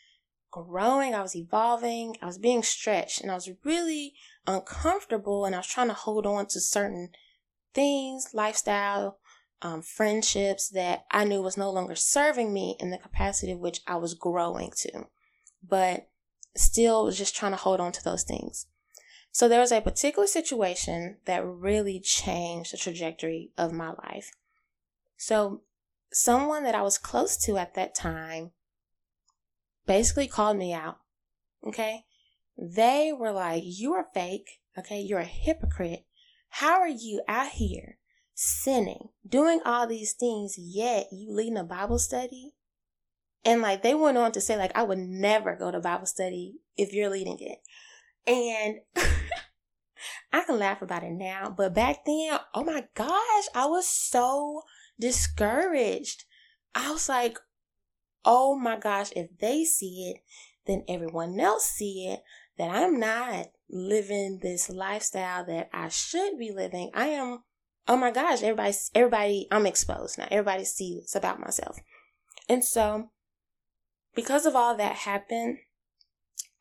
growing, 0.50 1.14
I 1.14 1.22
was 1.22 1.36
evolving, 1.36 2.16
I 2.20 2.26
was 2.26 2.38
being 2.38 2.62
stretched, 2.62 3.20
and 3.20 3.30
I 3.30 3.34
was 3.34 3.50
really 3.64 4.14
uncomfortable, 4.46 5.44
and 5.44 5.54
I 5.54 5.58
was 5.58 5.68
trying 5.68 5.88
to 5.88 5.94
hold 5.94 6.26
on 6.26 6.46
to 6.46 6.60
certain 6.60 7.10
things, 7.72 8.30
lifestyle, 8.34 9.18
um, 9.62 9.80
friendships 9.80 10.68
that 10.70 11.04
I 11.10 11.24
knew 11.24 11.40
was 11.40 11.56
no 11.56 11.70
longer 11.70 11.94
serving 11.94 12.52
me 12.52 12.76
in 12.80 12.90
the 12.90 12.98
capacity 12.98 13.52
of 13.52 13.60
which 13.60 13.80
I 13.86 13.96
was 13.96 14.14
growing 14.14 14.72
to, 14.78 15.04
but 15.66 16.08
still 16.56 17.04
was 17.04 17.16
just 17.16 17.36
trying 17.36 17.52
to 17.52 17.56
hold 17.56 17.80
on 17.80 17.92
to 17.92 18.04
those 18.04 18.24
things. 18.24 18.66
So 19.32 19.48
there 19.48 19.60
was 19.60 19.72
a 19.72 19.80
particular 19.80 20.26
situation 20.26 21.16
that 21.24 21.44
really 21.44 21.98
changed 21.98 22.72
the 22.72 22.76
trajectory 22.76 23.50
of 23.56 23.72
my 23.72 23.88
life. 23.88 24.30
So 25.16 25.62
someone 26.12 26.64
that 26.64 26.74
I 26.74 26.82
was 26.82 26.98
close 26.98 27.38
to 27.44 27.56
at 27.56 27.74
that 27.74 27.94
time 27.94 28.50
basically 29.86 30.28
called 30.28 30.58
me 30.58 30.74
out. 30.74 30.98
Okay. 31.66 32.04
They 32.58 33.12
were 33.18 33.32
like, 33.32 33.62
you 33.64 33.94
are 33.94 34.06
fake. 34.12 34.60
Okay. 34.78 35.00
You're 35.00 35.20
a 35.20 35.24
hypocrite. 35.24 36.04
How 36.50 36.80
are 36.80 36.88
you 36.88 37.22
out 37.26 37.52
here 37.52 37.96
sinning, 38.34 39.08
doing 39.26 39.60
all 39.64 39.86
these 39.86 40.12
things, 40.12 40.56
yet 40.58 41.06
you 41.10 41.34
leading 41.34 41.56
a 41.56 41.64
Bible 41.64 41.98
study? 41.98 42.52
And 43.46 43.62
like 43.62 43.82
they 43.82 43.94
went 43.94 44.18
on 44.18 44.32
to 44.32 44.40
say, 44.42 44.58
like, 44.58 44.76
I 44.76 44.82
would 44.82 44.98
never 44.98 45.56
go 45.56 45.70
to 45.70 45.80
Bible 45.80 46.06
study 46.06 46.56
if 46.76 46.92
you're 46.92 47.08
leading 47.08 47.38
it. 47.40 47.60
And 48.26 48.76
I 50.32 50.44
can 50.44 50.58
laugh 50.58 50.82
about 50.82 51.02
it 51.02 51.12
now, 51.12 51.54
but 51.56 51.74
back 51.74 52.04
then, 52.06 52.38
oh 52.54 52.64
my 52.64 52.84
gosh, 52.94 53.44
I 53.54 53.66
was 53.66 53.86
so 53.86 54.62
discouraged. 54.98 56.24
I 56.74 56.92
was 56.92 57.08
like, 57.08 57.38
oh 58.24 58.56
my 58.56 58.78
gosh, 58.78 59.12
if 59.14 59.28
they 59.38 59.64
see 59.64 60.14
it, 60.14 60.22
then 60.66 60.84
everyone 60.88 61.38
else 61.38 61.66
see 61.66 62.08
it 62.08 62.22
that 62.56 62.70
I'm 62.70 63.00
not 63.00 63.48
living 63.68 64.38
this 64.42 64.70
lifestyle 64.70 65.44
that 65.46 65.70
I 65.72 65.88
should 65.88 66.38
be 66.38 66.52
living. 66.52 66.90
I 66.94 67.06
am 67.06 67.42
oh 67.88 67.96
my 67.96 68.10
gosh, 68.10 68.42
everybody 68.42 68.74
everybody 68.94 69.48
I'm 69.50 69.66
exposed 69.66 70.18
now. 70.18 70.28
Everybody 70.30 70.64
sees 70.64 71.14
about 71.16 71.40
myself. 71.40 71.78
And 72.48 72.64
so 72.64 73.10
because 74.14 74.46
of 74.46 74.54
all 74.54 74.76
that 74.76 74.96
happened, 74.96 75.58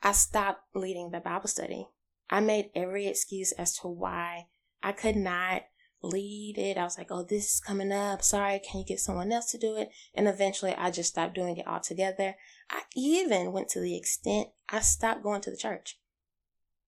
I 0.04 0.14
stopped 0.14 0.76
leading 0.76 1.12
the 1.12 1.20
Bible 1.20 1.48
study. 1.48 1.88
I 2.30 2.40
made 2.40 2.72
every 2.76 3.08
excuse 3.08 3.52
as 3.54 3.78
to 3.80 3.88
why 3.88 4.48
I 4.82 4.94
could 4.94 5.16
not 5.16 5.64
lead 6.02 6.58
it. 6.58 6.78
I 6.78 6.84
was 6.84 6.98
like, 6.98 7.12
oh, 7.12 7.24
this 7.24 7.54
is 7.54 7.60
coming 7.60 7.92
up. 7.92 8.24
Sorry, 8.24 8.60
can 8.60 8.80
you 8.80 8.86
get 8.86 9.00
someone 9.00 9.32
else 9.32 9.52
to 9.52 9.58
do 9.58 9.76
it? 9.78 9.90
And 10.16 10.28
eventually 10.28 10.74
I 10.74 10.92
just 10.92 11.10
stopped 11.10 11.36
doing 11.36 11.58
it 11.58 11.68
altogether. 11.68 12.36
I 12.70 12.82
even 12.96 13.52
went 13.52 13.70
to 13.70 13.80
the 13.80 13.96
extent 13.96 14.50
I 14.70 14.80
stopped 14.80 15.24
going 15.24 15.42
to 15.42 15.52
the 15.52 15.58
church. 15.58 16.00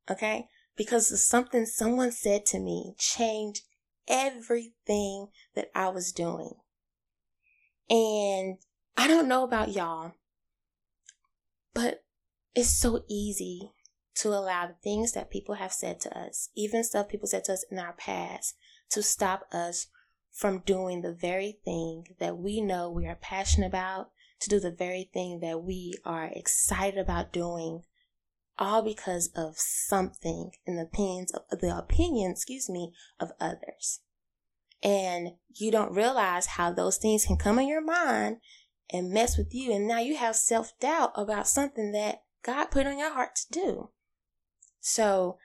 Okay? 0.10 0.48
Because 0.75 1.24
something 1.24 1.65
someone 1.65 2.12
said 2.12 2.46
to 2.48 2.60
me 2.60 2.96
changed 2.98 3.63
everything 4.08 5.27
that 5.55 5.70
I 5.75 5.89
was 5.89 6.12
doing. 6.12 6.53
And 7.89 8.58
I 8.98 9.08
don't 9.08 9.27
know 9.27 9.43
about 9.43 9.72
y'all, 9.72 10.13
but 11.74 12.02
it's 12.55 12.69
so 12.69 13.03
easy 13.10 13.72
to 14.15 14.29
allow 14.29 14.67
the 14.67 14.75
things 14.83 15.13
that 15.13 15.31
people 15.31 15.55
have 15.55 15.74
said 15.74 16.00
to 16.01 16.17
us, 16.17 16.50
even 16.55 16.83
stuff 16.83 17.10
people 17.10 17.27
said 17.27 17.43
to 17.45 17.53
us 17.53 17.65
in 17.72 17.79
our 17.79 17.93
past, 17.93 18.55
to 18.91 19.01
stop 19.01 19.48
us 19.51 19.88
from 20.31 20.60
doing 20.65 21.01
the 21.01 21.13
very 21.13 21.57
thing 21.65 22.05
that 22.19 22.38
we 22.38 22.62
know 22.62 22.89
we 22.89 23.07
are 23.07 23.15
passionate 23.15 23.67
about, 23.67 24.12
to 24.39 24.50
do 24.50 24.60
the 24.60 24.72
very 24.72 25.10
thing 25.13 25.39
that 25.39 25.63
we 25.63 25.93
are 26.05 26.29
excited 26.33 27.00
about 27.00 27.33
doing, 27.33 27.81
all 28.60 28.83
because 28.83 29.29
of 29.36 29.55
something 29.57 30.51
in 30.65 30.75
the 30.75 30.83
opinions 30.83 31.31
of 31.51 31.60
the 31.60 31.75
opinion, 31.75 32.31
excuse 32.31 32.69
me, 32.69 32.91
of 33.19 33.31
others. 33.39 34.01
And 34.83 35.29
you 35.55 35.72
don't 35.72 35.93
realize 35.93 36.45
how 36.45 36.72
those 36.72 36.98
things 36.98 37.25
can 37.25 37.38
come 37.38 37.57
in 37.57 37.67
your 37.67 37.83
mind 37.83 38.38
and 38.91 39.12
mess 39.12 39.38
with 39.38 39.53
you. 39.53 39.72
And 39.72 39.88
now 39.88 40.00
you 40.00 40.17
have 40.17 40.36
self 40.36 40.77
doubt 40.79 41.13
about 41.15 41.48
something 41.48 41.93
that 41.93 42.24
God 42.44 42.66
put 42.66 42.86
on 42.86 43.00
your 43.00 43.14
heart 43.14 43.36
to 43.36 43.52
do. 43.52 43.90
So 44.80 45.38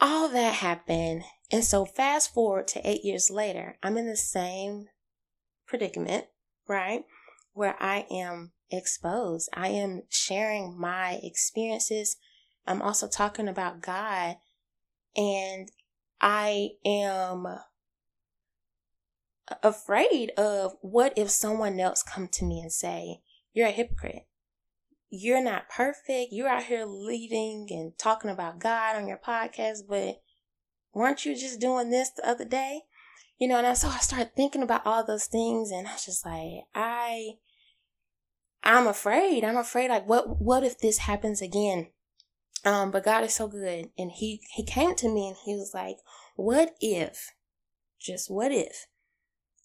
all 0.00 0.28
that 0.28 0.54
happened. 0.54 1.22
And 1.50 1.64
so 1.64 1.84
fast 1.84 2.34
forward 2.34 2.66
to 2.68 2.88
eight 2.88 3.04
years 3.04 3.30
later, 3.30 3.76
I'm 3.82 3.96
in 3.96 4.06
the 4.06 4.16
same 4.16 4.86
predicament, 5.66 6.26
right? 6.68 7.04
where 7.54 7.76
I 7.80 8.06
am 8.10 8.52
exposed. 8.70 9.48
I 9.52 9.68
am 9.68 10.02
sharing 10.08 10.78
my 10.78 11.20
experiences. 11.22 12.16
I'm 12.66 12.82
also 12.82 13.08
talking 13.08 13.48
about 13.48 13.82
God 13.82 14.36
and 15.16 15.70
I 16.20 16.70
am 16.84 17.46
afraid 19.62 20.30
of 20.30 20.76
what 20.80 21.12
if 21.16 21.30
someone 21.30 21.78
else 21.78 22.02
come 22.02 22.28
to 22.28 22.44
me 22.44 22.60
and 22.60 22.72
say, 22.72 23.20
you're 23.52 23.68
a 23.68 23.72
hypocrite. 23.72 24.26
You're 25.14 25.44
not 25.44 25.68
perfect. 25.68 26.32
You're 26.32 26.48
out 26.48 26.62
here 26.62 26.86
leading 26.86 27.66
and 27.68 27.92
talking 27.98 28.30
about 28.30 28.58
God 28.58 28.96
on 28.96 29.06
your 29.06 29.18
podcast, 29.18 29.80
but 29.86 30.22
weren't 30.94 31.26
you 31.26 31.34
just 31.34 31.60
doing 31.60 31.90
this 31.90 32.08
the 32.08 32.26
other 32.26 32.46
day? 32.46 32.80
You 33.38 33.46
know, 33.46 33.58
and 33.58 33.66
I, 33.66 33.74
so 33.74 33.88
I 33.88 33.98
started 33.98 34.34
thinking 34.34 34.62
about 34.62 34.86
all 34.86 35.04
those 35.04 35.26
things 35.26 35.70
and 35.70 35.86
I 35.86 35.92
was 35.92 36.06
just 36.06 36.24
like, 36.24 36.64
I 36.74 37.32
I'm 38.64 38.86
afraid. 38.86 39.44
I'm 39.44 39.58
afraid 39.58 39.90
like 39.90 40.08
what 40.08 40.40
what 40.40 40.64
if 40.64 40.78
this 40.78 40.96
happens 40.96 41.42
again? 41.42 41.88
Um, 42.64 42.90
but 42.90 43.04
God 43.04 43.22
is 43.22 43.34
so 43.34 43.48
good. 43.48 43.90
And 43.98 44.12
he 44.12 44.40
he 44.54 44.64
came 44.64 44.94
to 44.94 45.10
me 45.10 45.28
and 45.28 45.36
he 45.44 45.54
was 45.54 45.72
like, 45.74 45.96
What 46.36 46.74
if, 46.80 47.34
just 48.00 48.30
what 48.30 48.50
if 48.50 48.86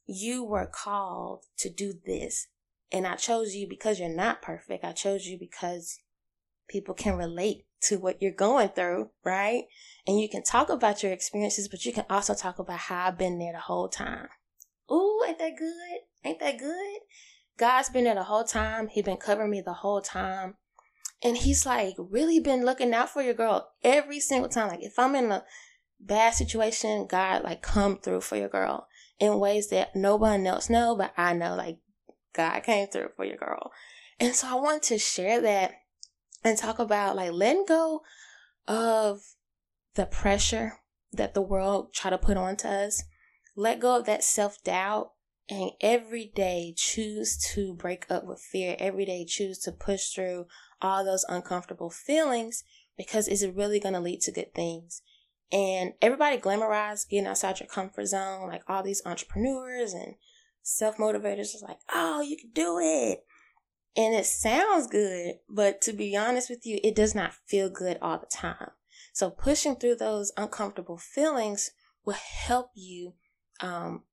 you 0.07 0.43
were 0.43 0.67
called 0.67 1.45
to 1.59 1.69
do 1.69 1.93
this? 2.05 2.49
And 2.91 3.05
I 3.05 3.15
chose 3.15 3.53
you 3.53 3.67
because 3.67 3.99
you're 3.99 4.09
not 4.09 4.41
perfect. 4.41 4.83
I 4.83 4.93
chose 4.93 5.25
you 5.25 5.37
because 5.37 5.99
people 6.69 6.93
can 6.93 7.15
relate 7.15 7.65
to 7.81 7.97
what 7.97 8.21
you're 8.21 8.31
going 8.31 8.69
through, 8.69 9.09
right? 9.23 9.63
And 10.05 10.19
you 10.19 10.29
can 10.29 10.43
talk 10.43 10.69
about 10.69 11.03
your 11.03 11.11
experiences, 11.11 11.67
but 11.67 11.85
you 11.85 11.93
can 11.93 12.05
also 12.09 12.33
talk 12.33 12.59
about 12.59 12.79
how 12.79 13.07
I've 13.07 13.17
been 13.17 13.39
there 13.39 13.53
the 13.53 13.59
whole 13.59 13.89
time. 13.89 14.27
Ooh, 14.91 15.21
ain't 15.27 15.39
that 15.39 15.57
good? 15.57 15.99
Ain't 16.23 16.39
that 16.39 16.57
good? 16.57 16.99
God's 17.57 17.89
been 17.89 18.05
there 18.05 18.15
the 18.15 18.23
whole 18.23 18.43
time. 18.43 18.87
He's 18.87 19.03
been 19.03 19.17
covering 19.17 19.51
me 19.51 19.61
the 19.61 19.73
whole 19.73 20.01
time. 20.01 20.55
And 21.23 21.35
he's 21.35 21.65
like 21.65 21.95
really 21.97 22.39
been 22.39 22.63
looking 22.63 22.93
out 22.93 23.09
for 23.09 23.21
your 23.21 23.33
girl 23.33 23.69
every 23.83 24.19
single 24.19 24.49
time. 24.49 24.69
Like 24.69 24.83
if 24.83 24.99
I'm 24.99 25.15
in 25.15 25.31
a 25.31 25.43
bad 25.99 26.35
situation, 26.35 27.07
God 27.07 27.43
like 27.43 27.61
come 27.61 27.97
through 27.97 28.21
for 28.21 28.35
your 28.35 28.49
girl 28.49 28.87
in 29.19 29.39
ways 29.39 29.69
that 29.69 29.95
no 29.95 30.15
one 30.15 30.45
else 30.45 30.69
know, 30.69 30.95
but 30.95 31.13
I 31.17 31.33
know 31.33 31.55
like 31.55 31.79
God 32.37 32.63
came 32.63 32.87
through 32.87 33.09
for 33.15 33.25
your 33.25 33.37
girl. 33.37 33.71
And 34.19 34.33
so 34.33 34.47
I 34.47 34.55
want 34.55 34.83
to 34.83 34.97
share 34.97 35.41
that 35.41 35.73
and 36.43 36.57
talk 36.57 36.79
about 36.79 37.15
like 37.15 37.31
letting 37.31 37.65
go 37.67 38.01
of 38.67 39.21
the 39.95 40.05
pressure 40.05 40.73
that 41.11 41.33
the 41.33 41.41
world 41.41 41.93
try 41.93 42.09
to 42.09 42.17
put 42.17 42.37
onto 42.37 42.67
us. 42.67 43.03
Let 43.55 43.79
go 43.79 43.97
of 43.97 44.05
that 44.05 44.23
self 44.23 44.63
doubt 44.63 45.11
and 45.49 45.71
every 45.81 46.31
day 46.35 46.73
choose 46.75 47.37
to 47.53 47.73
break 47.73 48.05
up 48.09 48.25
with 48.25 48.39
fear. 48.39 48.75
Every 48.79 49.05
day 49.05 49.25
choose 49.25 49.59
to 49.59 49.71
push 49.71 50.09
through 50.09 50.45
all 50.81 51.03
those 51.03 51.25
uncomfortable 51.27 51.89
feelings 51.89 52.63
because 52.97 53.27
it's 53.27 53.43
really 53.43 53.79
going 53.79 53.93
to 53.93 53.99
lead 53.99 54.21
to 54.21 54.31
good 54.31 54.53
things. 54.53 55.01
And 55.51 55.93
everybody 56.01 56.37
glamorized 56.37 57.09
getting 57.09 57.27
outside 57.27 57.59
your 57.59 57.67
comfort 57.67 58.07
zone, 58.07 58.49
like 58.49 58.63
all 58.67 58.83
these 58.83 59.01
entrepreneurs 59.05 59.93
and 59.93 60.15
self 60.67 60.97
motivators 60.97 61.55
is 61.55 61.63
like, 61.65 61.79
oh, 61.93 62.21
you 62.21 62.37
can 62.37 62.51
do 62.53 62.77
it. 62.79 63.23
And 63.95 64.13
it 64.13 64.25
sounds 64.25 64.85
good, 64.87 65.35
but 65.49 65.81
to 65.81 65.93
be 65.93 66.15
honest 66.15 66.49
with 66.49 66.65
you, 66.65 66.79
it 66.83 66.93
does 66.93 67.15
not 67.15 67.33
feel 67.47 67.69
good 67.69 67.97
all 68.01 68.19
the 68.19 68.27
time. 68.27 68.69
So 69.13 69.31
pushing 69.31 69.75
through 69.75 69.95
those 69.95 70.31
uncomfortable 70.37 70.97
feelings 70.97 71.71
will 72.05 72.13
help 72.13 72.69
you 72.75 73.13
um, 73.59 74.03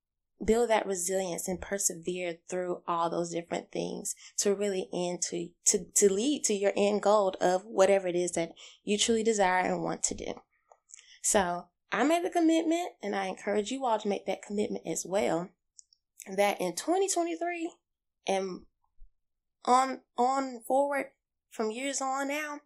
build 0.43 0.71
that 0.71 0.87
resilience 0.87 1.49
and 1.49 1.61
persevere 1.61 2.37
through 2.49 2.83
all 2.89 3.11
those 3.11 3.31
different 3.31 3.71
things 3.71 4.15
to 4.39 4.55
really 4.55 4.89
end 4.95 5.21
to, 5.23 5.49
to, 5.67 5.85
to 5.97 6.11
lead 6.11 6.45
to 6.45 6.55
your 6.55 6.73
end 6.77 7.03
goal 7.03 7.35
of 7.41 7.65
whatever 7.67 8.09
it 8.09 8.17
is 8.17 8.33
that 8.33 8.53
you 8.85 8.97
truly 8.97 9.23
desire 9.23 9.67
and 9.67 9.83
want 9.83 10.03
to 10.05 10.15
do. 10.15 10.33
So 11.21 11.67
I 11.93 12.05
made 12.05 12.25
the 12.25 12.31
commitment 12.31 12.93
and 13.03 13.15
I 13.15 13.27
encourage 13.27 13.71
you 13.71 13.85
all 13.85 13.99
to 13.99 14.09
make 14.09 14.25
that 14.27 14.43
commitment 14.43 14.87
as 14.87 15.05
well 15.07 15.51
that 16.27 16.61
in 16.61 16.75
2023 16.75 17.73
and 18.27 18.61
on, 19.65 20.01
on 20.17 20.61
forward 20.67 21.07
from 21.51 21.71
years 21.71 22.01
on 22.01 22.29
now, 22.29 22.61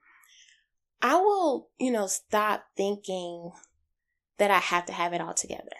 I 1.01 1.17
will, 1.17 1.69
you 1.79 1.93
know, 1.93 2.07
stop 2.07 2.65
thinking 2.77 3.53
that 4.39 4.51
I 4.51 4.59
have 4.59 4.87
to 4.87 4.93
have 4.93 5.13
it 5.13 5.21
all 5.21 5.35
together. 5.35 5.77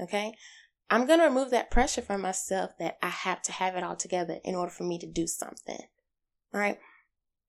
Okay. 0.00 0.34
I'm 0.90 1.06
going 1.06 1.18
to 1.18 1.26
remove 1.26 1.50
that 1.50 1.70
pressure 1.70 2.02
from 2.02 2.20
myself 2.20 2.72
that 2.78 2.98
I 3.02 3.08
have 3.08 3.42
to 3.42 3.52
have 3.52 3.74
it 3.74 3.82
all 3.82 3.96
together 3.96 4.38
in 4.44 4.54
order 4.54 4.70
for 4.70 4.84
me 4.84 4.98
to 4.98 5.06
do 5.06 5.26
something. 5.26 5.80
All 6.52 6.60
right. 6.60 6.78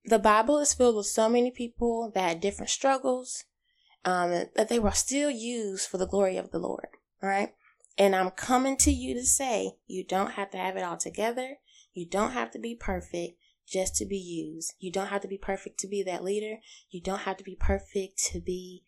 The 0.06 0.20
Bible 0.20 0.60
is 0.60 0.74
filled 0.74 0.96
with 0.96 1.08
so 1.08 1.30
many 1.30 1.52
people 1.52 2.12
that 2.14 2.30
had 2.30 2.42
different 2.42 2.70
struggles, 2.70 3.44
um, 4.04 4.30
that 4.56 4.70
they 4.70 4.80
were 4.80 4.92
still 4.92 5.30
used 5.30 5.88
for 5.90 5.98
the 5.98 6.08
glory 6.08 6.38
of 6.38 6.52
the 6.52 6.60
Lord. 6.60 6.88
All 7.22 7.30
right. 7.30 7.54
And 7.98 8.16
I'm 8.16 8.32
coming 8.32 8.78
to 8.78 8.92
you 8.92 9.14
to 9.14 9.24
say 9.24 9.74
you 9.88 10.04
don't 10.04 10.32
have 10.32 10.52
to 10.52 10.58
have 10.58 10.76
it 10.76 10.84
all 10.84 10.98
together. 10.98 11.58
You 11.94 12.06
don't 12.08 12.32
have 12.32 12.52
to 12.52 12.60
be 12.60 12.76
perfect 12.76 13.38
just 13.68 13.96
to 13.96 14.06
be 14.06 14.18
used. 14.18 14.74
You 14.80 14.92
don't 14.92 15.08
have 15.08 15.22
to 15.22 15.28
be 15.28 15.38
perfect 15.38 15.80
to 15.80 15.88
be 15.88 16.04
that 16.04 16.24
leader. 16.24 16.60
You 16.90 17.02
don't 17.02 17.22
have 17.22 17.38
to 17.38 17.44
be 17.44 17.56
perfect 17.56 18.24
to 18.32 18.42
be 18.42 18.84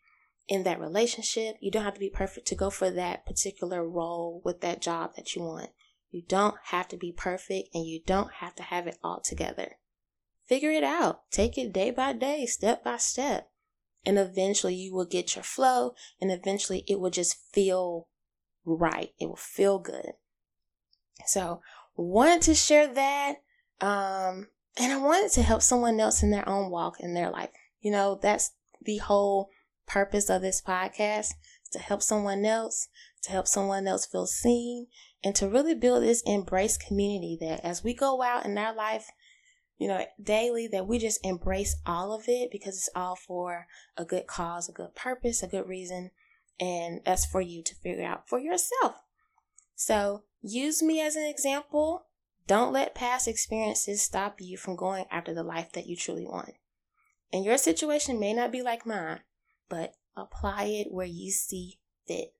in 0.47 0.63
that 0.63 0.79
relationship. 0.79 1.55
You 1.61 1.71
don't 1.71 1.83
have 1.83 1.93
to 1.93 1.99
be 1.99 2.09
perfect 2.09 2.47
to 2.47 2.55
go 2.55 2.69
for 2.69 2.89
that 2.91 3.25
particular 3.25 3.87
role 3.87 4.41
with 4.43 4.61
that 4.61 4.81
job 4.81 5.15
that 5.15 5.35
you 5.35 5.41
want. 5.41 5.69
You 6.09 6.23
don't 6.27 6.55
have 6.65 6.87
to 6.89 6.97
be 6.97 7.11
perfect 7.11 7.69
and 7.73 7.85
you 7.85 8.01
don't 8.05 8.31
have 8.33 8.55
to 8.55 8.63
have 8.63 8.87
it 8.87 8.97
all 9.03 9.21
together. 9.21 9.77
Figure 10.47 10.71
it 10.71 10.83
out. 10.83 11.29
Take 11.31 11.57
it 11.57 11.73
day 11.73 11.91
by 11.91 12.13
day, 12.13 12.45
step 12.45 12.83
by 12.83 12.97
step. 12.97 13.49
And 14.05 14.17
eventually 14.17 14.75
you 14.75 14.93
will 14.93 15.05
get 15.05 15.35
your 15.35 15.43
flow 15.43 15.93
and 16.21 16.31
eventually 16.31 16.85
it 16.87 16.99
will 16.99 17.09
just 17.09 17.35
feel 17.53 18.07
right. 18.75 19.13
It 19.19 19.27
will 19.27 19.35
feel 19.35 19.79
good. 19.79 20.13
So 21.25 21.61
wanted 21.95 22.41
to 22.43 22.55
share 22.55 22.87
that. 22.93 23.35
Um, 23.81 24.47
and 24.77 24.91
I 24.91 24.97
wanted 24.97 25.31
to 25.33 25.41
help 25.41 25.61
someone 25.61 25.99
else 25.99 26.21
in 26.21 26.31
their 26.31 26.47
own 26.47 26.69
walk 26.69 26.99
in 26.99 27.13
their 27.13 27.31
life. 27.31 27.49
You 27.81 27.91
know, 27.91 28.19
that's 28.21 28.51
the 28.81 28.97
whole 28.97 29.49
purpose 29.87 30.29
of 30.29 30.41
this 30.41 30.61
podcast 30.61 31.33
to 31.71 31.79
help 31.79 32.01
someone 32.01 32.45
else, 32.45 32.87
to 33.23 33.31
help 33.31 33.47
someone 33.47 33.87
else 33.87 34.05
feel 34.05 34.27
seen, 34.27 34.87
and 35.23 35.35
to 35.35 35.49
really 35.49 35.73
build 35.73 36.03
this 36.03 36.21
embrace 36.25 36.77
community 36.77 37.37
that 37.41 37.65
as 37.65 37.83
we 37.83 37.93
go 37.93 38.21
out 38.21 38.45
in 38.45 38.57
our 38.57 38.75
life, 38.75 39.09
you 39.77 39.87
know, 39.87 40.05
daily, 40.21 40.67
that 40.67 40.87
we 40.87 40.97
just 40.97 41.23
embrace 41.23 41.75
all 41.85 42.13
of 42.13 42.23
it 42.27 42.49
because 42.51 42.75
it's 42.75 42.89
all 42.95 43.15
for 43.15 43.67
a 43.95 44.05
good 44.05 44.27
cause, 44.27 44.69
a 44.69 44.71
good 44.71 44.95
purpose, 44.95 45.43
a 45.43 45.47
good 45.47 45.67
reason, 45.67 46.11
and 46.59 47.01
that's 47.05 47.25
for 47.25 47.41
you 47.41 47.63
to 47.63 47.75
figure 47.75 48.05
out 48.05 48.27
for 48.27 48.39
yourself. 48.39 48.95
So 49.75 50.23
use 50.41 50.81
me 50.81 51.01
as 51.01 51.15
an 51.15 51.25
example. 51.25 52.07
Don't 52.47 52.73
let 52.73 52.95
past 52.95 53.27
experiences 53.27 54.01
stop 54.01 54.39
you 54.39 54.57
from 54.57 54.75
going 54.75 55.05
after 55.11 55.33
the 55.33 55.43
life 55.43 55.71
that 55.73 55.87
you 55.87 55.95
truly 55.95 56.25
want. 56.25 56.53
And 57.31 57.43
your 57.43 57.57
situation 57.57 58.19
may 58.19 58.33
not 58.33 58.51
be 58.51 58.61
like 58.61 58.85
mine, 58.85 59.19
but 59.69 59.95
apply 60.15 60.63
it 60.63 60.87
where 60.91 61.05
you 61.05 61.31
see 61.31 61.79
fit. 62.07 62.33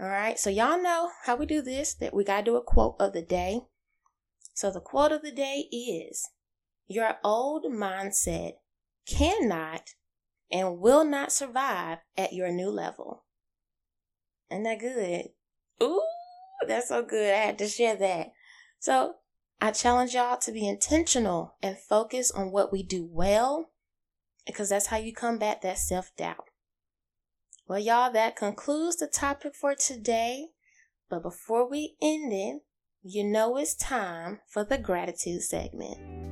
All 0.00 0.08
right. 0.08 0.38
So 0.38 0.50
y'all 0.50 0.82
know 0.82 1.10
how 1.24 1.36
we 1.36 1.46
do 1.46 1.62
this, 1.62 1.94
that 1.94 2.14
we 2.14 2.24
got 2.24 2.38
to 2.38 2.44
do 2.44 2.56
a 2.56 2.62
quote 2.62 2.96
of 3.00 3.12
the 3.12 3.22
day. 3.22 3.60
So 4.54 4.70
the 4.70 4.80
quote 4.80 5.12
of 5.12 5.22
the 5.22 5.32
day 5.32 5.68
is 5.72 6.28
your 6.86 7.16
old 7.22 7.64
mindset 7.64 8.54
cannot 9.06 9.94
and 10.50 10.78
will 10.80 11.04
not 11.04 11.32
survive 11.32 11.98
at 12.16 12.32
your 12.32 12.50
new 12.50 12.70
level. 12.70 13.24
Isn't 14.50 14.64
that 14.64 14.80
good? 14.80 15.30
Ooh, 15.82 16.02
that's 16.66 16.88
so 16.88 17.02
good. 17.02 17.32
I 17.32 17.38
had 17.38 17.58
to 17.58 17.68
share 17.68 17.96
that. 17.96 18.32
So 18.78 19.16
I 19.60 19.72
challenge 19.72 20.14
y'all 20.14 20.38
to 20.38 20.52
be 20.52 20.66
intentional 20.68 21.54
and 21.62 21.76
focus 21.76 22.30
on 22.30 22.52
what 22.52 22.72
we 22.72 22.82
do 22.82 23.08
well 23.10 23.70
because 24.46 24.70
that's 24.70 24.86
how 24.86 24.96
you 24.96 25.12
combat 25.12 25.62
that 25.62 25.78
self 25.78 26.10
doubt. 26.16 26.44
Well, 27.66 27.78
y'all, 27.78 28.12
that 28.12 28.36
concludes 28.36 28.96
the 28.96 29.06
topic 29.06 29.54
for 29.54 29.74
today. 29.74 30.46
But 31.10 31.22
before 31.22 31.68
we 31.68 31.96
end 32.00 32.32
it, 32.32 32.62
you 33.02 33.24
know 33.24 33.56
it's 33.56 33.74
time 33.74 34.40
for 34.46 34.64
the 34.64 34.78
gratitude 34.78 35.42
segment. 35.42 36.27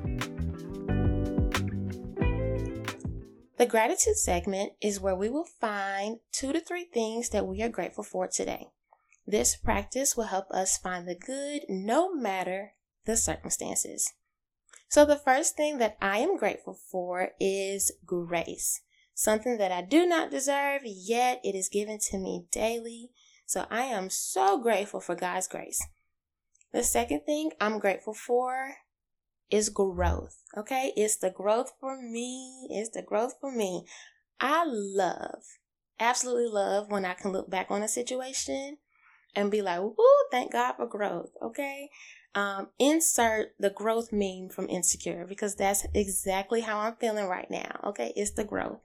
The 3.57 3.66
gratitude 3.66 4.16
segment 4.16 4.73
is 4.83 5.01
where 5.01 5.14
we 5.14 5.29
will 5.29 5.49
find 5.61 6.19
two 6.33 6.53
to 6.53 6.61
three 6.61 6.85
things 6.85 7.31
that 7.31 7.47
we 7.47 7.62
are 7.62 7.69
grateful 7.69 8.05
for 8.05 8.29
today. 8.29 8.66
This 9.27 9.57
practice 9.57 10.16
will 10.16 10.25
help 10.25 10.51
us 10.51 10.79
find 10.79 11.09
the 11.09 11.14
good 11.14 11.62
no 11.69 12.14
matter 12.14 12.75
the 13.07 13.16
circumstances. 13.16 14.12
So, 14.88 15.05
the 15.05 15.16
first 15.16 15.57
thing 15.57 15.79
that 15.79 15.97
I 16.01 16.19
am 16.19 16.37
grateful 16.37 16.79
for 16.90 17.31
is 17.40 17.92
grace 18.05 18.83
something 19.16 19.57
that 19.57 19.73
I 19.73 19.81
do 19.81 20.07
not 20.07 20.31
deserve, 20.31 20.83
yet 20.85 21.40
it 21.42 21.57
is 21.57 21.69
given 21.71 21.99
to 22.11 22.19
me 22.19 22.45
daily. 22.53 23.11
So 23.47 23.64
I 23.71 23.83
am 23.83 24.11
so 24.11 24.61
grateful 24.61 25.01
for 25.01 25.16
God's 25.16 25.49
grace. 25.49 25.85
The 26.73 26.85
second 26.85 27.23
thing 27.25 27.53
I'm 27.61 27.79
grateful 27.79 28.14
for 28.14 28.75
is 29.51 29.69
growth. 29.69 30.43
Okay. 30.57 30.93
It's 30.97 31.17
the 31.17 31.31
growth 31.31 31.73
for 31.81 32.01
me. 32.01 32.69
It's 32.71 32.91
the 32.91 33.03
growth 33.03 33.35
for 33.41 33.53
me. 33.53 33.87
I 34.41 34.65
love, 34.67 35.43
absolutely 35.99 36.49
love 36.49 36.91
when 36.91 37.05
I 37.05 37.15
can 37.15 37.33
look 37.33 37.49
back 37.49 37.71
on 37.71 37.83
a 37.83 37.89
situation 37.89 38.79
and 39.35 39.51
be 39.51 39.63
like, 39.63 39.81
woo, 39.81 39.95
thank 40.31 40.53
God 40.53 40.75
for 40.75 40.87
growth. 40.87 41.31
Okay. 41.43 41.91
Um, 42.35 42.69
insert 42.79 43.55
the 43.59 43.71
growth 43.71 44.13
meme 44.13 44.51
from 44.51 44.69
Insecure 44.69 45.27
because 45.27 45.55
that's 45.55 45.87
exactly 45.95 46.61
how 46.61 46.79
I'm 46.79 46.97
feeling 46.97 47.27
right 47.27 47.51
now. 47.51 47.81
Okay. 47.85 48.13
It's 48.17 48.33
the 48.33 48.45
growth. 48.45 48.81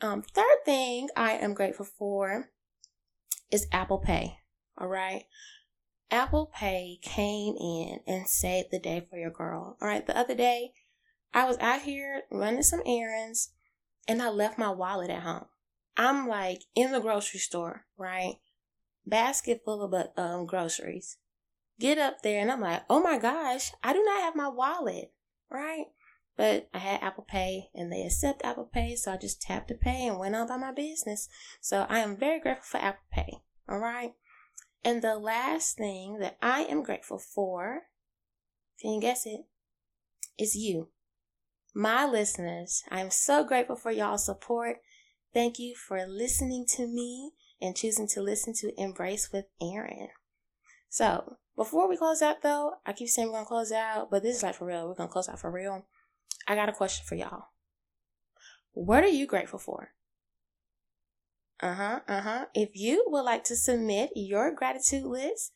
Um, 0.00 0.22
third 0.22 0.64
thing 0.64 1.08
I 1.16 1.32
am 1.32 1.54
grateful 1.54 1.86
for 1.86 2.50
is 3.50 3.66
Apple 3.72 3.98
Pay. 3.98 4.38
All 4.76 4.88
right. 4.88 5.24
Apple 6.10 6.50
Pay 6.54 6.98
came 7.02 7.54
in 7.60 8.00
and 8.06 8.26
saved 8.26 8.68
the 8.70 8.78
day 8.78 9.06
for 9.08 9.18
your 9.18 9.30
girl. 9.30 9.76
All 9.80 9.88
right. 9.88 10.06
The 10.06 10.16
other 10.16 10.34
day, 10.34 10.72
I 11.34 11.44
was 11.44 11.58
out 11.58 11.82
here 11.82 12.22
running 12.30 12.62
some 12.62 12.82
errands 12.86 13.50
and 14.06 14.22
I 14.22 14.30
left 14.30 14.58
my 14.58 14.70
wallet 14.70 15.10
at 15.10 15.22
home. 15.22 15.46
I'm 15.96 16.26
like 16.26 16.62
in 16.74 16.92
the 16.92 17.00
grocery 17.00 17.40
store, 17.40 17.84
right? 17.98 18.36
Basket 19.06 19.62
full 19.64 19.82
of 19.82 20.08
um, 20.16 20.46
groceries. 20.46 21.18
Get 21.78 21.98
up 21.98 22.22
there 22.22 22.40
and 22.40 22.50
I'm 22.50 22.60
like, 22.60 22.82
oh 22.88 23.02
my 23.02 23.18
gosh, 23.18 23.72
I 23.82 23.92
do 23.92 24.02
not 24.02 24.22
have 24.22 24.34
my 24.34 24.48
wallet, 24.48 25.12
right? 25.50 25.86
But 26.36 26.68
I 26.72 26.78
had 26.78 27.02
Apple 27.02 27.26
Pay 27.28 27.68
and 27.74 27.92
they 27.92 28.02
accept 28.02 28.44
Apple 28.44 28.70
Pay, 28.72 28.94
so 28.94 29.12
I 29.12 29.16
just 29.16 29.42
tapped 29.42 29.68
to 29.68 29.74
pay 29.74 30.06
and 30.06 30.18
went 30.18 30.36
on 30.36 30.48
by 30.48 30.56
my 30.56 30.72
business. 30.72 31.28
So 31.60 31.84
I 31.88 31.98
am 31.98 32.16
very 32.16 32.40
grateful 32.40 32.78
for 32.78 32.84
Apple 32.84 33.04
Pay. 33.12 33.38
All 33.68 33.78
right. 33.78 34.12
And 34.84 35.02
the 35.02 35.16
last 35.16 35.76
thing 35.76 36.18
that 36.20 36.38
I 36.40 36.62
am 36.62 36.82
grateful 36.82 37.18
for, 37.18 37.82
can 38.80 38.92
you 38.92 39.00
guess 39.00 39.26
it, 39.26 39.40
is 40.38 40.54
you. 40.54 40.88
My 41.74 42.06
listeners, 42.06 42.82
I 42.90 43.00
am 43.00 43.10
so 43.10 43.44
grateful 43.44 43.76
for 43.76 43.90
y'all's 43.90 44.24
support. 44.24 44.76
Thank 45.34 45.58
you 45.58 45.74
for 45.76 46.06
listening 46.06 46.64
to 46.76 46.86
me 46.86 47.32
and 47.60 47.76
choosing 47.76 48.08
to 48.08 48.22
listen 48.22 48.54
to 48.54 48.72
Embrace 48.80 49.30
with 49.32 49.46
Erin. 49.60 50.08
So, 50.88 51.36
before 51.56 51.88
we 51.88 51.96
close 51.96 52.22
out 52.22 52.42
though, 52.42 52.74
I 52.86 52.92
keep 52.92 53.08
saying 53.08 53.28
we're 53.28 53.34
gonna 53.34 53.46
close 53.46 53.72
out, 53.72 54.10
but 54.10 54.22
this 54.22 54.36
is 54.36 54.42
like 54.42 54.54
for 54.54 54.64
real. 54.64 54.88
We're 54.88 54.94
gonna 54.94 55.10
close 55.10 55.28
out 55.28 55.40
for 55.40 55.50
real. 55.50 55.86
I 56.46 56.54
got 56.54 56.68
a 56.68 56.72
question 56.72 57.04
for 57.06 57.14
y'all. 57.14 57.48
What 58.72 59.04
are 59.04 59.08
you 59.08 59.26
grateful 59.26 59.58
for? 59.58 59.90
Uh 61.60 61.74
huh, 61.74 62.00
uh 62.06 62.20
huh. 62.20 62.44
If 62.54 62.70
you 62.74 63.04
would 63.08 63.22
like 63.22 63.42
to 63.44 63.56
submit 63.56 64.10
your 64.14 64.54
gratitude 64.54 65.04
list, 65.04 65.52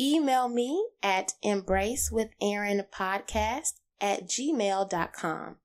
email 0.00 0.48
me 0.48 0.88
at 1.02 1.34
embracewitherinpodcast 1.44 3.72
at 4.00 4.28
gmail.com. 4.28 5.56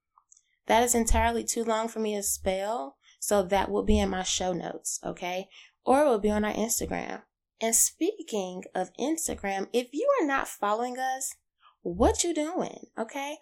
That 0.67 0.84
is 0.84 0.94
entirely 0.96 1.44
too 1.44 1.63
long 1.63 1.88
for 1.88 2.00
me 2.00 2.15
to 2.15 2.24
spell, 2.24 2.98
so 3.20 3.44
that 3.44 3.72
will 3.72 3.84
be 3.84 4.00
in 4.00 4.10
my 4.10 4.24
show 4.24 4.54
notes, 4.54 5.00
okay? 5.04 5.50
Or 5.84 6.04
it 6.04 6.06
will 6.06 6.20
be 6.20 6.30
on 6.30 6.46
our 6.46 6.54
Instagram. 6.54 7.24
And 7.60 7.76
speaking 7.76 8.63
of 8.74 8.94
Instagram, 9.00 9.67
if 9.74 9.89
you 9.94 10.08
are 10.22 10.26
not 10.26 10.48
following 10.48 10.98
us, 10.98 11.36
what 11.82 12.24
you 12.24 12.34
doing? 12.34 12.86
Okay? 12.98 13.36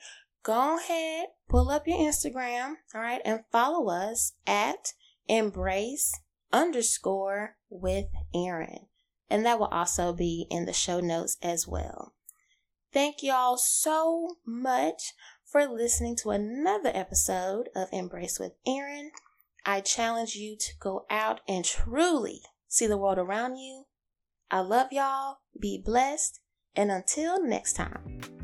go 0.43 0.77
ahead, 0.77 1.27
pull 1.47 1.69
up 1.69 1.87
your 1.87 1.97
Instagram, 1.97 2.75
all 2.93 3.01
right, 3.01 3.21
and 3.25 3.43
follow 3.51 3.89
us 3.89 4.33
at 4.47 4.93
embrace 5.27 6.19
underscore 6.51 7.55
with 7.69 8.07
Erin. 8.33 8.87
And 9.29 9.45
that 9.45 9.59
will 9.59 9.67
also 9.67 10.13
be 10.13 10.47
in 10.49 10.65
the 10.65 10.73
show 10.73 10.99
notes 10.99 11.37
as 11.41 11.67
well. 11.67 12.13
Thank 12.91 13.21
y'all 13.21 13.57
so 13.57 14.37
much 14.45 15.13
for 15.45 15.67
listening 15.67 16.15
to 16.17 16.31
another 16.31 16.91
episode 16.93 17.69
of 17.75 17.87
Embrace 17.91 18.39
with 18.39 18.53
Erin. 18.65 19.11
I 19.65 19.81
challenge 19.81 20.35
you 20.35 20.57
to 20.57 20.71
go 20.79 21.05
out 21.09 21.41
and 21.47 21.63
truly 21.63 22.41
see 22.67 22.87
the 22.87 22.97
world 22.97 23.19
around 23.19 23.57
you. 23.57 23.85
I 24.49 24.61
love 24.61 24.87
y'all. 24.91 25.37
Be 25.59 25.81
blessed. 25.83 26.39
And 26.75 26.91
until 26.91 27.43
next 27.43 27.73
time. 27.73 28.38